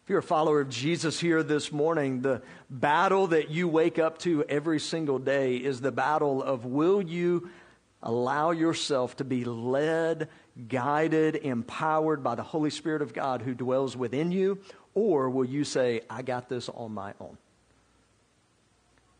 If 0.04 0.10
you're 0.10 0.20
a 0.20 0.22
follower 0.22 0.60
of 0.60 0.70
Jesus 0.70 1.20
here 1.20 1.42
this 1.42 1.70
morning, 1.70 2.22
the 2.22 2.40
battle 2.70 3.26
that 3.26 3.50
you 3.50 3.68
wake 3.68 3.98
up 3.98 4.18
to 4.20 4.44
every 4.44 4.80
single 4.80 5.18
day 5.18 5.56
is 5.56 5.80
the 5.80 5.92
battle 5.92 6.42
of 6.42 6.64
will 6.64 7.02
you 7.02 7.50
allow 8.02 8.52
yourself 8.52 9.16
to 9.16 9.24
be 9.24 9.44
led, 9.44 10.28
guided, 10.68 11.34
empowered 11.34 12.22
by 12.22 12.36
the 12.36 12.42
Holy 12.42 12.70
Spirit 12.70 13.02
of 13.02 13.12
God 13.12 13.42
who 13.42 13.52
dwells 13.52 13.96
within 13.96 14.30
you, 14.30 14.60
or 14.94 15.28
will 15.28 15.44
you 15.44 15.64
say, 15.64 16.00
I 16.08 16.22
got 16.22 16.48
this 16.48 16.68
on 16.70 16.92
my 16.92 17.12
own? 17.20 17.36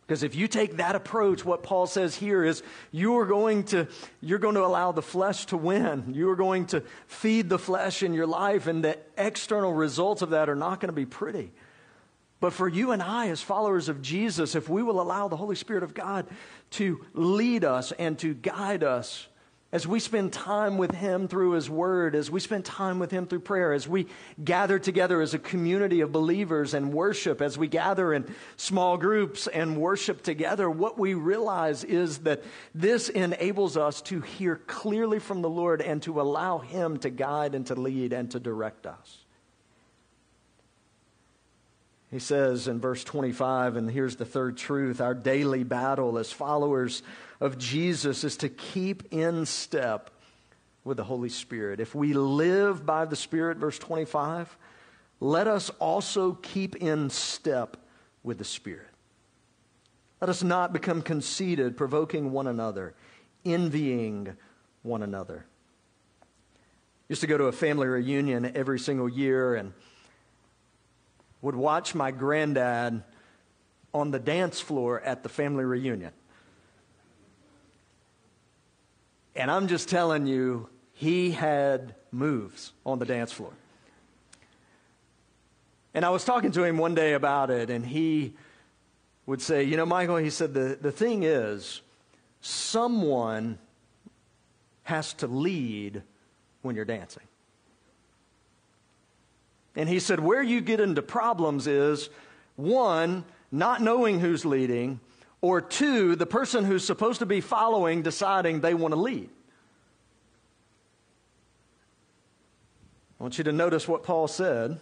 Because 0.09 0.23
if 0.23 0.35
you 0.35 0.49
take 0.49 0.79
that 0.79 0.94
approach, 0.94 1.44
what 1.44 1.62
Paul 1.62 1.87
says 1.87 2.16
here 2.16 2.42
is 2.42 2.62
you 2.90 3.18
are 3.18 3.27
going 3.27 3.64
to, 3.64 3.88
you're 4.23 4.38
going 4.38 4.55
to 4.55 4.64
allow 4.64 4.90
the 4.90 5.03
flesh 5.03 5.44
to 5.47 5.59
win. 5.59 6.14
You 6.14 6.31
are 6.31 6.37
going 6.37 6.64
to 6.68 6.83
feed 7.07 7.51
the 7.51 7.59
flesh 7.59 8.03
in 8.03 8.14
your 8.14 8.27
life, 8.27 8.66
and 8.66 8.83
the 8.83 8.99
external 9.18 9.75
results 9.75 10.23
of 10.23 10.31
that 10.31 10.49
are 10.49 10.57
not 10.57 10.81
going 10.81 10.88
to 10.88 10.94
be 10.94 11.05
pretty. 11.05 11.53
But 12.40 12.55
for 12.55 12.66
you 12.66 12.92
and 12.92 13.03
I, 13.03 13.29
as 13.29 13.42
followers 13.42 13.90
of 13.90 14.01
Jesus, 14.01 14.55
if 14.55 14.66
we 14.66 14.83
will 14.83 15.03
allow 15.03 15.29
the 15.29 15.37
Holy 15.37 15.57
Spirit 15.57 15.83
of 15.83 15.92
God 15.92 16.27
to 16.71 17.05
lead 17.12 17.62
us 17.62 17.92
and 17.92 18.18
to 18.21 18.33
guide 18.33 18.83
us, 18.83 19.27
as 19.70 19.87
we 19.87 20.00
spend 20.00 20.33
time 20.33 20.78
with 20.78 20.94
Him 20.94 21.28
through 21.28 21.52
His 21.52 21.68
Word, 21.68 22.14
as 22.14 22.31
we 22.31 22.40
spend 22.40 22.64
time 22.64 22.98
with 22.98 23.11
Him 23.11 23.26
through 23.26 23.40
prayer, 23.40 23.72
as 23.74 23.87
we 23.87 24.07
gather 24.42 24.78
together 24.78 25.20
as 25.20 25.35
a 25.35 25.38
community 25.38 26.00
of 26.00 26.11
believers 26.11 26.72
and 26.72 26.92
worship, 26.92 27.42
as 27.42 27.59
we 27.59 27.68
gather 27.68 28.14
in 28.14 28.35
small 28.57 28.96
groups 28.96 29.46
and 29.46 29.76
worship 29.76 30.22
together, 30.22 30.70
what 30.70 30.98
we 30.98 31.12
realize 31.12 31.85
is 31.85 32.18
that 32.18 32.42
this 32.74 33.11
enables 33.11 33.76
us 33.76 34.00
to 34.02 34.22
hear 34.22 34.57
clearly 34.57 35.18
from 35.18 35.42
the 35.42 35.50
Lord 35.50 35.83
and 35.83 36.02
to 36.02 36.20
allow 36.20 36.59
Him 36.59 36.96
to 37.00 37.11
guide 37.11 37.54
and 37.54 37.66
to 37.66 37.74
lead 37.74 38.14
and 38.14 38.31
to 38.31 38.40
direct 38.40 38.87
us. 38.87 39.24
He 42.11 42.18
says 42.18 42.68
in 42.68 42.81
verse 42.81 43.05
25, 43.05 43.77
and 43.77 43.90
here's 43.90 44.16
the 44.16 44.25
third 44.25 44.57
truth 44.57 45.01
our 45.01 45.14
daily 45.14 45.62
battle 45.62 46.18
as 46.18 46.33
followers 46.33 47.03
of 47.40 47.59
Jesus 47.59 48.25
is 48.25 48.38
to 48.38 48.49
keep 48.49 49.12
in 49.12 49.44
step 49.44 50.11
with 50.85 50.97
the 50.97 51.05
Holy 51.05 51.29
Spirit. 51.29 51.81
If 51.81 51.94
we 51.94 52.14
live 52.14 52.87
by 52.87 53.05
the 53.05 53.16
Spirit, 53.16 53.59
verse 53.59 53.79
25, 53.79 54.57
let 55.21 55.47
us 55.47 55.71
also 55.79 56.33
keep 56.33 56.77
in 56.77 57.11
step 57.11 57.77
with 58.23 58.38
the 58.38 58.44
Spirit. 58.44 58.87
Let 60.21 60.31
us 60.31 60.42
not 60.42 60.73
become 60.73 61.03
conceited, 61.03 61.77
provoking 61.77 62.33
one 62.33 62.47
another, 62.47 62.94
envying 63.44 64.35
one 64.83 65.03
another. 65.03 65.44
Used 67.09 67.21
to 67.21 67.27
go 67.27 67.38
to 67.38 67.44
a 67.44 67.53
family 67.53 67.87
reunion 67.87 68.51
every 68.55 68.79
single 68.79 69.09
year 69.09 69.55
and 69.55 69.73
would 71.42 71.55
watch 71.55 71.94
my 71.94 72.11
granddad 72.11 73.03
on 73.94 74.11
the 74.11 74.18
dance 74.18 74.61
floor 74.61 75.01
at 75.01 75.22
the 75.22 75.29
family 75.29 75.64
reunion. 75.64 76.12
And 79.37 79.51
I'm 79.51 79.68
just 79.68 79.88
telling 79.88 80.27
you, 80.27 80.68
he 80.92 81.31
had 81.31 81.94
moves 82.11 82.72
on 82.85 82.98
the 82.98 83.05
dance 83.05 83.31
floor. 83.31 83.53
And 85.94 86.05
I 86.05 86.11
was 86.11 86.24
talking 86.24 86.51
to 86.53 86.64
him 86.64 86.77
one 86.77 86.94
day 86.94 87.14
about 87.14 87.51
it, 87.51 87.70
and 87.70 87.87
he 87.87 88.35
would 89.27 89.40
say, 89.40 89.62
You 89.62 89.77
know, 89.77 89.87
Michael, 89.87 90.16
he 90.16 90.31
said, 90.31 90.55
the, 90.55 90.77
the 90.81 90.90
thing 90.90 91.22
is, 91.22 91.83
someone 92.40 93.59
has 94.83 95.12
to 95.14 95.27
lead 95.27 96.03
when 96.62 96.74
you're 96.74 96.85
dancing. 96.85 97.28
And 99.79 99.88
he 99.88 100.01
said, 100.01 100.19
Where 100.19 100.43
you 100.43 100.61
get 100.61 100.81
into 100.81 101.03
problems 101.03 101.69
is 101.69 102.11
one, 102.57 103.25
not 103.53 103.81
knowing 103.81 104.19
who's 104.19 104.45
leading, 104.45 104.99
or 105.41 105.61
two, 105.61 106.17
the 106.17 106.27
person 106.27 106.64
who's 106.64 106.85
supposed 106.85 107.21
to 107.21 107.27
be 107.27 107.41
following 107.41 108.03
deciding 108.03 108.61
they 108.61 108.75
want 108.75 108.93
to 108.93 109.01
lead. 109.01 109.31
I 113.21 113.23
want 113.23 113.38
you 113.38 113.45
to 113.45 113.53
notice 113.53 113.87
what 113.87 114.03
Paul 114.03 114.27
said. 114.27 114.81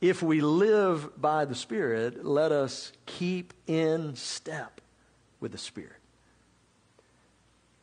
If 0.00 0.22
we 0.22 0.40
live 0.40 1.20
by 1.20 1.44
the 1.44 1.56
Spirit, 1.56 2.24
let 2.24 2.52
us 2.52 2.92
keep 3.06 3.54
in 3.66 4.14
step 4.14 4.80
with 5.40 5.50
the 5.50 5.58
Spirit. 5.58 5.95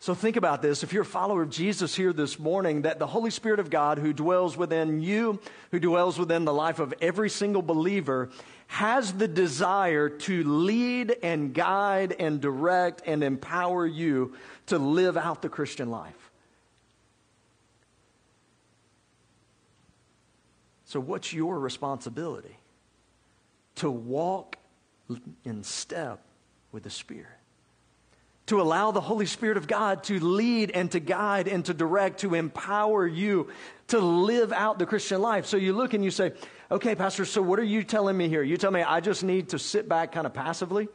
So 0.04 0.14
think 0.14 0.36
about 0.36 0.62
this. 0.62 0.84
If 0.84 0.92
you're 0.92 1.04
a 1.04 1.06
follower 1.06 1.44
of 1.44 1.50
Jesus 1.50 1.96
here 1.96 2.12
this 2.12 2.38
morning, 2.38 2.82
that 2.82 3.00
the 3.00 3.08
Holy 3.08 3.32
Spirit 3.32 3.62
of 3.62 3.70
God 3.70 3.98
who 3.98 4.12
dwells 4.12 4.58
within 4.58 5.00
you, 5.00 5.40
who 5.72 5.80
dwells 5.80 6.20
within 6.20 6.44
the 6.44 6.52
life 6.52 6.80
of 6.80 6.94
every 7.00 7.30
single 7.30 7.62
believer, 7.62 8.30
has 8.68 9.14
the 9.14 9.30
desire 9.30 10.10
to 10.10 10.44
lead 10.44 11.16
and 11.24 11.54
guide 11.54 12.18
and 12.20 12.42
direct 12.42 13.02
and 13.06 13.24
empower 13.24 13.88
you 13.88 14.34
to 14.66 14.78
live 14.78 15.16
out 15.16 15.42
the 15.42 15.48
Christian 15.48 15.90
life. 15.90 16.32
So, 20.84 21.00
what's 21.00 21.32
your 21.32 21.58
responsibility? 21.58 22.58
To 23.76 23.90
walk 23.90 24.58
in 25.46 25.64
step 25.64 26.26
with 26.74 26.84
the 26.84 26.90
Spirit 26.90 27.38
to 28.54 28.62
allow 28.62 28.92
the 28.92 29.02
Holy 29.02 29.26
Spirit 29.26 29.58
of 29.58 29.66
God 29.66 30.04
to 30.04 30.20
lead 30.20 30.70
and 30.70 30.92
to 30.92 31.00
guide 31.00 31.48
and 31.48 31.66
to 31.66 31.74
direct, 31.74 32.20
to 32.20 32.36
empower 32.36 33.08
you 33.08 33.48
to 33.88 33.98
live 33.98 34.54
out 34.54 34.78
the 34.78 34.86
Christian 34.86 35.20
life. 35.24 35.48
So 35.48 35.58
you 35.58 35.74
look 35.74 35.96
and 35.96 36.04
you 36.04 36.12
say, 36.12 36.34
okay, 36.70 36.94
Pastor, 36.94 37.26
so 37.26 37.42
what 37.42 37.58
are 37.58 37.64
you 37.64 37.84
telling 37.84 38.16
me 38.16 38.30
here? 38.30 38.44
You 38.44 38.58
tell 38.58 38.70
me 38.70 38.84
I 38.84 39.00
just 39.00 39.24
need 39.24 39.50
to 39.50 39.60
sit 39.60 39.90
back 39.90 40.12
kind 40.12 40.28
of 40.28 40.36
passively? 40.36 40.88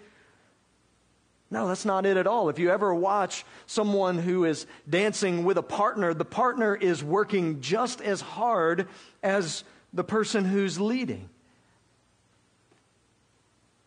No, 1.50 1.66
that's 1.66 1.84
not 1.84 2.06
it 2.06 2.16
at 2.16 2.28
all. 2.28 2.48
If 2.48 2.60
you 2.60 2.70
ever 2.70 2.94
watch 2.94 3.44
someone 3.66 4.18
who 4.18 4.44
is 4.44 4.64
dancing 4.88 5.44
with 5.44 5.58
a 5.58 5.62
partner, 5.62 6.14
the 6.14 6.24
partner 6.24 6.76
is 6.76 7.02
working 7.02 7.60
just 7.60 8.00
as 8.00 8.20
hard 8.20 8.86
as 9.20 9.64
the 9.92 10.04
person 10.04 10.44
who's 10.44 10.78
leading. 10.78 11.28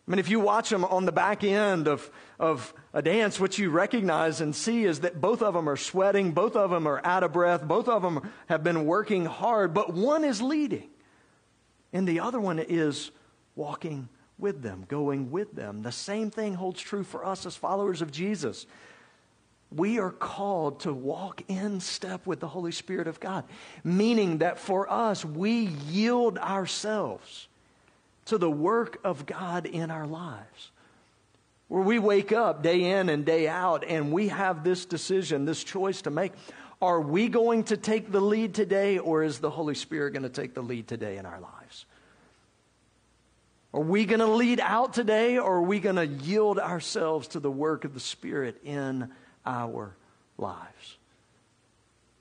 I 0.06 0.10
mean, 0.10 0.18
if 0.18 0.28
you 0.28 0.40
watch 0.40 0.68
them 0.68 0.84
on 0.84 1.04
the 1.04 1.12
back 1.12 1.44
end 1.44 1.86
of, 1.86 2.10
of 2.38 2.74
a 2.92 3.02
dance, 3.02 3.38
what 3.38 3.56
you 3.56 3.70
recognize 3.70 4.40
and 4.40 4.54
see 4.54 4.84
is 4.84 5.00
that 5.00 5.20
both 5.20 5.42
of 5.42 5.54
them 5.54 5.68
are 5.68 5.76
sweating, 5.76 6.32
both 6.32 6.56
of 6.56 6.70
them 6.70 6.88
are 6.88 7.00
out 7.04 7.22
of 7.22 7.32
breath, 7.32 7.62
both 7.62 7.88
of 7.88 8.02
them 8.02 8.32
have 8.48 8.64
been 8.64 8.84
working 8.84 9.26
hard, 9.26 9.72
but 9.72 9.94
one 9.94 10.24
is 10.24 10.42
leading, 10.42 10.90
and 11.92 12.06
the 12.08 12.18
other 12.18 12.40
one 12.40 12.58
is 12.58 13.12
walking 13.54 14.08
with 14.38 14.60
them, 14.62 14.84
going 14.88 15.30
with 15.30 15.54
them. 15.54 15.82
The 15.82 15.92
same 15.92 16.30
thing 16.30 16.54
holds 16.54 16.80
true 16.80 17.04
for 17.04 17.24
us 17.24 17.46
as 17.46 17.54
followers 17.54 18.02
of 18.02 18.10
Jesus. 18.10 18.66
We 19.70 20.00
are 20.00 20.10
called 20.10 20.80
to 20.80 20.92
walk 20.92 21.42
in 21.46 21.78
step 21.80 22.26
with 22.26 22.40
the 22.40 22.48
Holy 22.48 22.72
Spirit 22.72 23.06
of 23.06 23.20
God, 23.20 23.44
meaning 23.84 24.38
that 24.38 24.58
for 24.58 24.90
us, 24.90 25.24
we 25.24 25.68
yield 25.88 26.38
ourselves 26.38 27.46
to 28.26 28.38
the 28.38 28.50
work 28.50 28.98
of 29.04 29.26
God 29.26 29.66
in 29.66 29.90
our 29.90 30.06
lives. 30.06 30.70
Where 31.68 31.82
we 31.82 31.98
wake 31.98 32.32
up 32.32 32.62
day 32.62 32.98
in 32.98 33.08
and 33.08 33.24
day 33.24 33.48
out 33.48 33.84
and 33.86 34.12
we 34.12 34.28
have 34.28 34.62
this 34.62 34.84
decision, 34.84 35.44
this 35.44 35.64
choice 35.64 36.02
to 36.02 36.10
make. 36.10 36.32
Are 36.80 37.00
we 37.00 37.28
going 37.28 37.64
to 37.64 37.76
take 37.76 38.12
the 38.12 38.20
lead 38.20 38.54
today 38.54 38.98
or 38.98 39.22
is 39.22 39.38
the 39.38 39.50
Holy 39.50 39.74
Spirit 39.74 40.12
going 40.12 40.24
to 40.24 40.28
take 40.28 40.54
the 40.54 40.62
lead 40.62 40.86
today 40.88 41.16
in 41.16 41.24
our 41.24 41.40
lives? 41.40 41.86
Are 43.72 43.80
we 43.80 44.04
going 44.04 44.20
to 44.20 44.26
lead 44.26 44.60
out 44.60 44.92
today 44.92 45.38
or 45.38 45.56
are 45.56 45.62
we 45.62 45.80
going 45.80 45.96
to 45.96 46.06
yield 46.06 46.58
ourselves 46.58 47.28
to 47.28 47.40
the 47.40 47.50
work 47.50 47.84
of 47.84 47.94
the 47.94 48.00
Spirit 48.00 48.60
in 48.64 49.10
our 49.46 49.94
lives? 50.36 50.98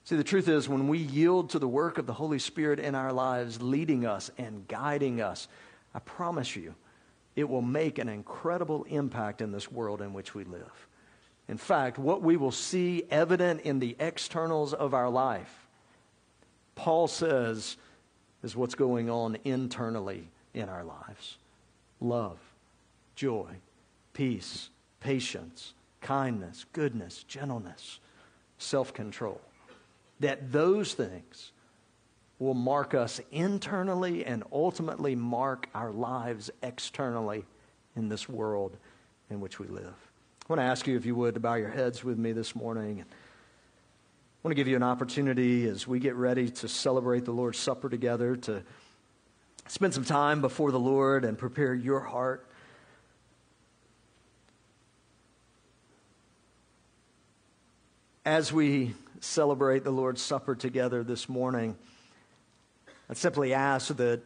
See, 0.06 0.16
the 0.16 0.24
truth 0.24 0.48
is, 0.48 0.68
when 0.70 0.88
we 0.88 0.98
yield 0.98 1.52
to 1.52 1.60
the 1.60 1.68
work 1.68 1.98
of 1.98 2.06
the 2.06 2.14
Holy 2.14 2.40
Spirit 2.40 2.80
in 2.80 2.96
our 2.96 3.14
lives, 3.14 3.62
leading 3.62 4.06
us 4.06 4.32
and 4.38 4.68
guiding 4.68 5.22
us, 5.22 5.48
I 5.94 6.00
promise 6.00 6.56
you, 6.56 6.76
it 7.36 7.48
will 7.48 7.62
make 7.62 7.98
an 7.98 8.10
incredible 8.10 8.84
impact 8.86 9.42
in 9.42 9.52
this 9.52 9.72
world 9.72 10.02
in 10.02 10.14
which 10.14 10.36
we 10.36 10.44
live. 10.44 10.88
In 11.48 11.58
fact, 11.58 11.98
what 11.98 12.22
we 12.22 12.38
will 12.38 12.52
see 12.52 13.04
evident 13.10 13.62
in 13.62 13.80
the 13.80 13.96
externals 14.00 14.74
of 14.74 14.94
our 14.94 15.10
life, 15.10 15.68
Paul 16.76 17.08
says, 17.08 17.78
is 18.44 18.56
what's 18.56 18.76
going 18.76 19.10
on 19.10 19.38
internally 19.44 20.30
in 20.54 20.70
our 20.70 20.84
lives 20.84 21.38
love, 22.00 22.40
joy, 23.16 23.50
peace, 24.14 24.70
patience, 25.00 25.74
kindness, 26.02 26.66
goodness, 26.74 27.24
gentleness, 27.24 28.00
self 28.58 28.94
control. 28.94 29.42
That 30.20 30.52
those 30.52 30.94
things 30.94 31.52
will 32.42 32.54
mark 32.56 32.96
us 32.96 33.22
internally 33.32 34.26
and 34.26 34.44
ultimately 34.52 35.14
mark 35.14 35.70
our 35.76 35.92
lives 35.92 36.50
externally 36.64 37.46
in 37.96 38.10
this 38.10 38.28
world 38.28 38.76
in 39.30 39.40
which 39.40 39.60
we 39.60 39.68
live. 39.68 39.94
I 40.42 40.46
want 40.48 40.60
to 40.60 40.64
ask 40.64 40.88
you, 40.88 40.98
if 40.98 41.06
you 41.06 41.14
would, 41.14 41.36
to 41.36 41.40
bow 41.40 41.54
your 41.54 41.70
heads 41.70 42.04
with 42.04 42.18
me 42.18 42.32
this 42.32 42.56
morning. 42.56 43.00
I 43.00 43.06
want 44.42 44.52
to 44.52 44.56
give 44.56 44.68
you 44.68 44.76
an 44.76 44.82
opportunity 44.82 45.68
as 45.68 45.88
we 45.88 46.00
get 46.00 46.16
ready 46.16 46.50
to 46.50 46.68
celebrate 46.68 47.26
the 47.26 47.32
Lord's 47.32 47.60
Supper 47.60 47.90
together 47.90 48.36
to 48.38 48.64
spend 49.68 49.94
some 49.94 50.04
time 50.04 50.42
before 50.42 50.72
the 50.72 50.80
Lord 50.80 51.26
and 51.26 51.38
prepare 51.38 51.76
your 51.76 52.00
heart. 52.00 52.48
As 58.26 58.52
we 58.52 58.96
celebrate 59.20 59.84
the 59.84 59.92
Lord's 59.92 60.24
Supper 60.24 60.56
together 60.56 61.04
this 61.04 61.30
morning, 61.30 61.78
I'd 63.12 63.18
simply 63.18 63.54
ask 63.54 63.94
that 63.98 64.22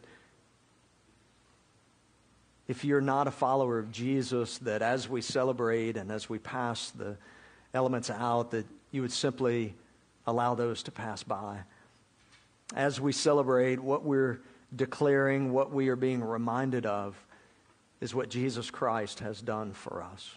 if 2.68 2.84
you're 2.84 3.00
not 3.00 3.26
a 3.26 3.32
follower 3.32 3.80
of 3.80 3.90
Jesus, 3.90 4.58
that 4.58 4.80
as 4.80 5.08
we 5.08 5.22
celebrate 5.22 5.96
and 5.96 6.12
as 6.12 6.28
we 6.28 6.38
pass 6.38 6.90
the 6.90 7.16
elements 7.74 8.10
out, 8.10 8.52
that 8.52 8.64
you 8.92 9.02
would 9.02 9.10
simply 9.10 9.74
allow 10.24 10.54
those 10.54 10.84
to 10.84 10.92
pass 10.92 11.24
by. 11.24 11.58
As 12.76 13.00
we 13.00 13.10
celebrate, 13.10 13.80
what 13.80 14.04
we're 14.04 14.40
declaring, 14.74 15.52
what 15.52 15.72
we 15.72 15.88
are 15.88 15.96
being 15.96 16.22
reminded 16.22 16.86
of, 16.86 17.16
is 18.00 18.14
what 18.14 18.28
Jesus 18.28 18.70
Christ 18.70 19.18
has 19.18 19.40
done 19.40 19.72
for 19.72 20.00
us 20.00 20.30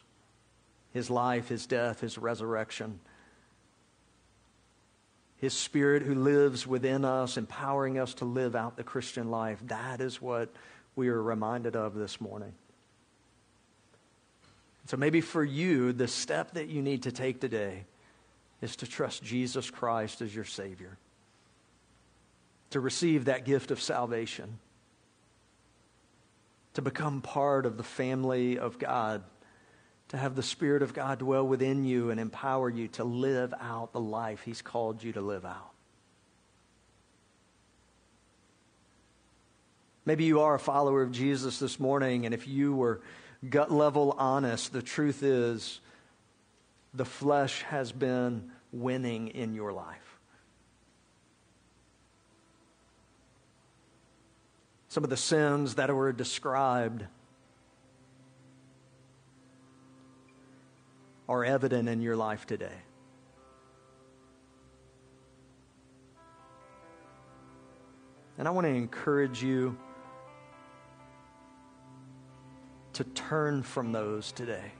His 0.92 1.12
life, 1.12 1.50
His 1.50 1.68
death, 1.68 2.02
His 2.02 2.18
resurrection. 2.18 3.00
His 5.40 5.54
Spirit 5.54 6.04
who 6.04 6.16
lives 6.16 6.68
within 6.68 7.06
us, 7.06 7.38
empowering 7.38 7.98
us 7.98 8.14
to 8.16 8.26
live 8.26 8.56
out 8.56 8.76
the 8.76 8.84
Christian 8.84 9.32
life. 9.32 9.60
That 9.68 10.02
is 10.02 10.22
what 10.22 10.50
we 10.96 11.08
are 11.08 11.22
reminded 11.22 11.76
of 11.76 11.96
this 11.96 12.20
morning. 12.20 12.54
So 14.88 14.98
maybe 14.98 15.22
for 15.22 15.44
you, 15.44 15.94
the 15.94 16.08
step 16.08 16.54
that 16.54 16.68
you 16.68 16.82
need 16.82 17.04
to 17.04 17.12
take 17.12 17.40
today 17.40 17.86
is 18.62 18.76
to 18.78 18.88
trust 18.88 19.24
Jesus 19.24 19.70
Christ 19.70 20.22
as 20.22 20.36
your 20.36 20.46
Savior, 20.46 20.98
to 22.72 22.80
receive 22.80 23.26
that 23.26 23.46
gift 23.46 23.72
of 23.72 23.82
salvation, 23.82 24.60
to 26.74 26.82
become 26.82 27.22
part 27.22 27.66
of 27.66 27.78
the 27.78 27.84
family 27.84 28.60
of 28.60 28.78
God, 28.78 29.24
to 30.10 30.18
have 30.18 30.36
the 30.36 30.44
Spirit 30.44 30.82
of 30.82 30.94
God 30.94 31.20
dwell 31.20 31.48
within 31.48 31.86
you 31.86 32.10
and 32.10 32.20
empower 32.20 32.70
you 32.70 32.88
to 32.90 33.04
live 33.04 33.54
out 33.60 33.94
the 33.94 34.00
life 34.00 34.42
He's 34.44 34.62
called 34.62 35.04
you 35.04 35.14
to 35.14 35.22
live 35.22 35.46
out. 35.46 35.72
Maybe 40.06 40.24
you 40.24 40.42
are 40.42 40.56
a 40.56 40.60
follower 40.60 41.04
of 41.04 41.12
Jesus 41.12 41.60
this 41.60 41.80
morning, 41.80 42.26
and 42.26 42.34
if 42.34 42.48
you 42.48 42.76
were 42.76 43.02
gut 43.48 43.72
level 43.72 44.16
honest, 44.18 44.74
the 44.74 44.82
truth 44.82 45.22
is 45.22 45.80
the 46.94 47.06
flesh 47.06 47.62
has 47.64 47.92
been 47.92 48.52
winning 48.72 49.28
in 49.28 49.54
your 49.54 49.72
life. 49.72 50.18
Some 54.88 55.04
of 55.04 55.12
the 55.12 55.18
sins 55.18 55.76
that 55.76 55.94
were 55.94 56.12
described 56.12 57.06
are 61.30 61.46
evident 61.46 61.88
in 61.88 62.02
your 62.02 62.16
life 62.16 62.48
today. 62.48 62.82
And 68.40 68.48
I 68.48 68.52
want 68.52 68.66
to 68.66 68.74
encourage 68.74 69.44
you 69.44 69.78
to 72.94 73.04
turn 73.04 73.62
from 73.62 73.92
those 73.92 74.32
today 74.32 74.72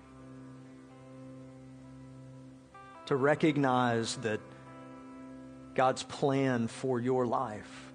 to 3.06 3.16
recognize 3.16 4.18
that 4.18 4.40
God's 5.76 6.04
plan 6.04 6.68
for 6.68 7.00
your 7.00 7.26
life, 7.26 7.92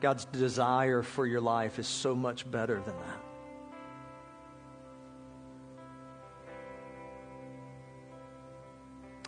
God's 0.00 0.26
desire 0.26 1.02
for 1.02 1.26
your 1.26 1.40
life 1.40 1.78
is 1.78 1.86
so 1.86 2.14
much 2.14 2.50
better 2.50 2.76
than 2.76 2.94
that. 2.94 3.25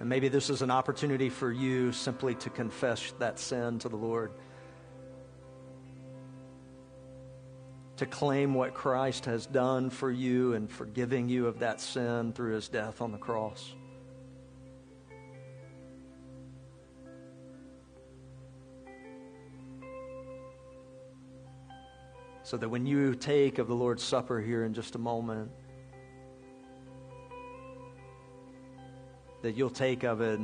And 0.01 0.09
maybe 0.09 0.29
this 0.29 0.49
is 0.49 0.63
an 0.63 0.71
opportunity 0.71 1.29
for 1.29 1.51
you 1.51 1.91
simply 1.93 2.35
to 2.37 2.51
confess 2.51 3.13
that 3.19 3.39
sin 3.39 3.81
to 3.81 3.89
the 3.89 3.97
Lord. 3.97 4.33
To 7.97 8.07
claim 8.07 8.55
what 8.55 8.75
Christ 8.75 9.25
has 9.25 9.47
done 9.47 9.91
for 9.91 10.11
you 10.11 10.55
and 10.55 10.71
forgiving 10.71 11.29
you 11.29 11.49
of 11.49 11.59
that 11.59 11.81
sin 11.81 12.33
through 12.33 12.55
his 12.55 12.69
death 12.69 13.01
on 13.01 13.11
the 13.11 13.19
cross. 13.19 13.75
so 22.49 22.57
that 22.57 22.71
when 22.71 22.87
you 22.87 23.15
take 23.15 23.59
of 23.59 23.69
the 23.69 23.75
Lord's 23.75 24.03
Supper 24.03 24.41
here 24.41 24.65
in 24.65 24.73
just 24.73 24.95
a 24.95 24.99
moment, 24.99 25.51
that 29.43 29.57
you'll 29.57 29.71
take 29.71 30.03
of 30.03 30.21
it 30.21 30.41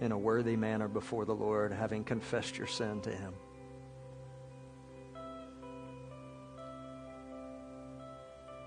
in 0.00 0.12
a 0.12 0.18
worthy 0.18 0.56
manner 0.56 0.88
before 0.88 1.24
the 1.24 1.34
Lord, 1.34 1.72
having 1.72 2.04
confessed 2.04 2.58
your 2.58 2.66
sin 2.66 3.00
to 3.02 3.10
Him. 3.10 3.34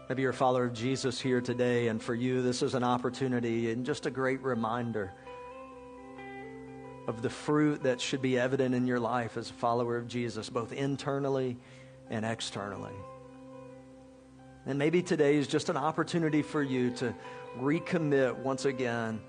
Maybe 0.08 0.21
you're 0.21 0.31
a 0.31 0.36
follower 0.36 0.65
of 0.65 0.73
Jesus 0.73 1.19
here 1.19 1.41
today, 1.41 1.88
and 1.88 2.01
for 2.01 2.13
you, 2.13 2.43
this 2.43 2.62
is 2.62 2.75
an 2.75 2.84
opportunity 2.84 3.71
and 3.71 3.86
just 3.86 4.05
a 4.05 4.12
great 4.12 4.41
reminder 4.43 5.12
of 7.08 7.21
the 7.21 7.29
fruit 7.29 7.84
that 7.84 7.99
should 7.99 8.21
be 8.21 8.38
evident 8.38 8.75
in 8.75 8.88
your 8.88 8.99
life 8.99 9.36
as 9.36 9.49
a 9.49 9.53
follower 9.53 9.97
of 9.97 10.08
Jesus, 10.08 10.49
both 10.49 10.71
internally 10.71 11.58
and 12.10 12.23
externally. 12.23 12.93
And 14.67 14.79
maybe 14.79 15.01
today 15.01 15.36
is 15.36 15.47
just 15.47 15.69
an 15.69 15.77
opportunity 15.77 16.41
for 16.41 16.62
you 16.62 16.91
to 16.97 17.13
recommit 17.60 18.36
once 18.38 18.65
again. 18.65 19.21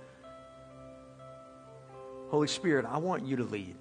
Holy 2.29 2.49
Spirit, 2.49 2.85
I 2.89 2.99
want 2.99 3.25
you 3.25 3.37
to 3.37 3.45
lead. 3.45 3.77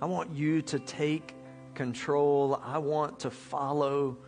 I 0.00 0.04
want 0.06 0.34
you 0.34 0.60
to 0.62 0.78
take 0.78 1.34
control. 1.74 2.60
I 2.62 2.78
want 2.78 3.20
to 3.20 3.30
follow 3.30 4.18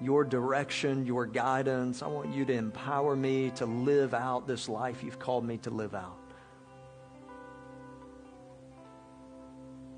your 0.00 0.24
direction, 0.24 1.04
your 1.06 1.26
guidance. 1.26 2.02
I 2.02 2.06
want 2.06 2.34
you 2.34 2.44
to 2.46 2.52
empower 2.52 3.14
me 3.14 3.50
to 3.56 3.66
live 3.66 4.14
out 4.14 4.46
this 4.46 4.68
life 4.68 5.02
you've 5.02 5.18
called 5.18 5.44
me 5.44 5.58
to 5.58 5.70
live 5.70 5.94
out. 5.94 6.18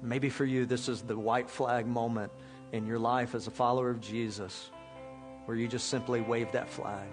Maybe 0.02 0.28
for 0.28 0.44
you, 0.44 0.66
this 0.66 0.88
is 0.88 1.02
the 1.02 1.16
white 1.16 1.48
flag 1.48 1.86
moment 1.86 2.30
in 2.72 2.86
your 2.86 2.98
life 2.98 3.34
as 3.34 3.46
a 3.46 3.50
follower 3.50 3.88
of 3.90 4.00
Jesus 4.00 4.70
where 5.46 5.56
you 5.56 5.68
just 5.68 5.88
simply 5.88 6.20
wave 6.20 6.50
that 6.52 6.68
flag. 6.68 7.08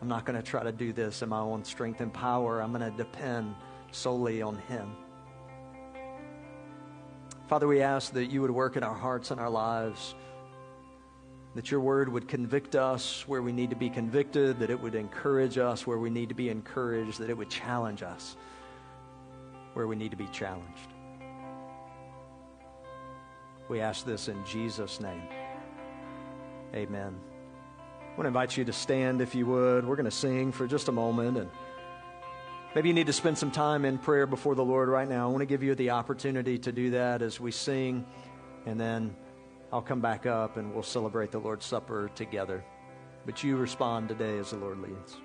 I'm 0.00 0.08
not 0.08 0.24
going 0.24 0.40
to 0.40 0.42
try 0.42 0.62
to 0.62 0.72
do 0.72 0.92
this 0.92 1.22
in 1.22 1.28
my 1.28 1.40
own 1.40 1.64
strength 1.64 2.00
and 2.00 2.12
power. 2.12 2.60
I'm 2.60 2.72
going 2.72 2.90
to 2.90 2.96
depend 2.96 3.54
solely 3.92 4.42
on 4.42 4.56
Him. 4.68 4.94
Father, 7.48 7.66
we 7.66 7.80
ask 7.80 8.12
that 8.12 8.26
you 8.26 8.42
would 8.42 8.50
work 8.50 8.76
in 8.76 8.82
our 8.82 8.94
hearts 8.94 9.30
and 9.30 9.40
our 9.40 9.48
lives, 9.48 10.14
that 11.54 11.70
your 11.70 11.80
word 11.80 12.08
would 12.08 12.28
convict 12.28 12.74
us 12.74 13.26
where 13.28 13.40
we 13.40 13.52
need 13.52 13.70
to 13.70 13.76
be 13.76 13.88
convicted, 13.88 14.58
that 14.58 14.68
it 14.68 14.80
would 14.80 14.94
encourage 14.94 15.56
us 15.56 15.86
where 15.86 15.98
we 15.98 16.10
need 16.10 16.28
to 16.28 16.34
be 16.34 16.50
encouraged, 16.50 17.18
that 17.20 17.30
it 17.30 17.38
would 17.38 17.48
challenge 17.48 18.02
us 18.02 18.36
where 19.74 19.86
we 19.86 19.94
need 19.94 20.10
to 20.10 20.16
be 20.16 20.26
challenged. 20.32 20.88
We 23.68 23.80
ask 23.80 24.04
this 24.04 24.28
in 24.28 24.44
Jesus' 24.44 25.00
name. 25.00 25.22
Amen. 26.74 27.18
I 28.16 28.18
want 28.18 28.24
to 28.24 28.28
invite 28.28 28.56
you 28.56 28.64
to 28.64 28.72
stand 28.72 29.20
if 29.20 29.34
you 29.34 29.44
would. 29.44 29.86
We're 29.86 29.94
going 29.94 30.06
to 30.06 30.10
sing 30.10 30.50
for 30.50 30.66
just 30.66 30.88
a 30.88 30.92
moment 30.92 31.36
and 31.36 31.50
maybe 32.74 32.88
you 32.88 32.94
need 32.94 33.08
to 33.08 33.12
spend 33.12 33.36
some 33.36 33.50
time 33.50 33.84
in 33.84 33.98
prayer 33.98 34.26
before 34.26 34.54
the 34.54 34.64
Lord 34.64 34.88
right 34.88 35.06
now. 35.06 35.28
I 35.28 35.30
want 35.30 35.42
to 35.42 35.46
give 35.46 35.62
you 35.62 35.74
the 35.74 35.90
opportunity 35.90 36.56
to 36.60 36.72
do 36.72 36.92
that 36.92 37.20
as 37.20 37.38
we 37.38 37.52
sing 37.52 38.06
and 38.64 38.80
then 38.80 39.14
I'll 39.70 39.82
come 39.82 40.00
back 40.00 40.24
up 40.24 40.56
and 40.56 40.72
we'll 40.72 40.82
celebrate 40.82 41.30
the 41.30 41.40
Lord's 41.40 41.66
Supper 41.66 42.10
together. 42.14 42.64
But 43.26 43.44
you 43.44 43.58
respond 43.58 44.08
today 44.08 44.38
as 44.38 44.48
the 44.48 44.56
Lord 44.56 44.80
leads. 44.80 45.18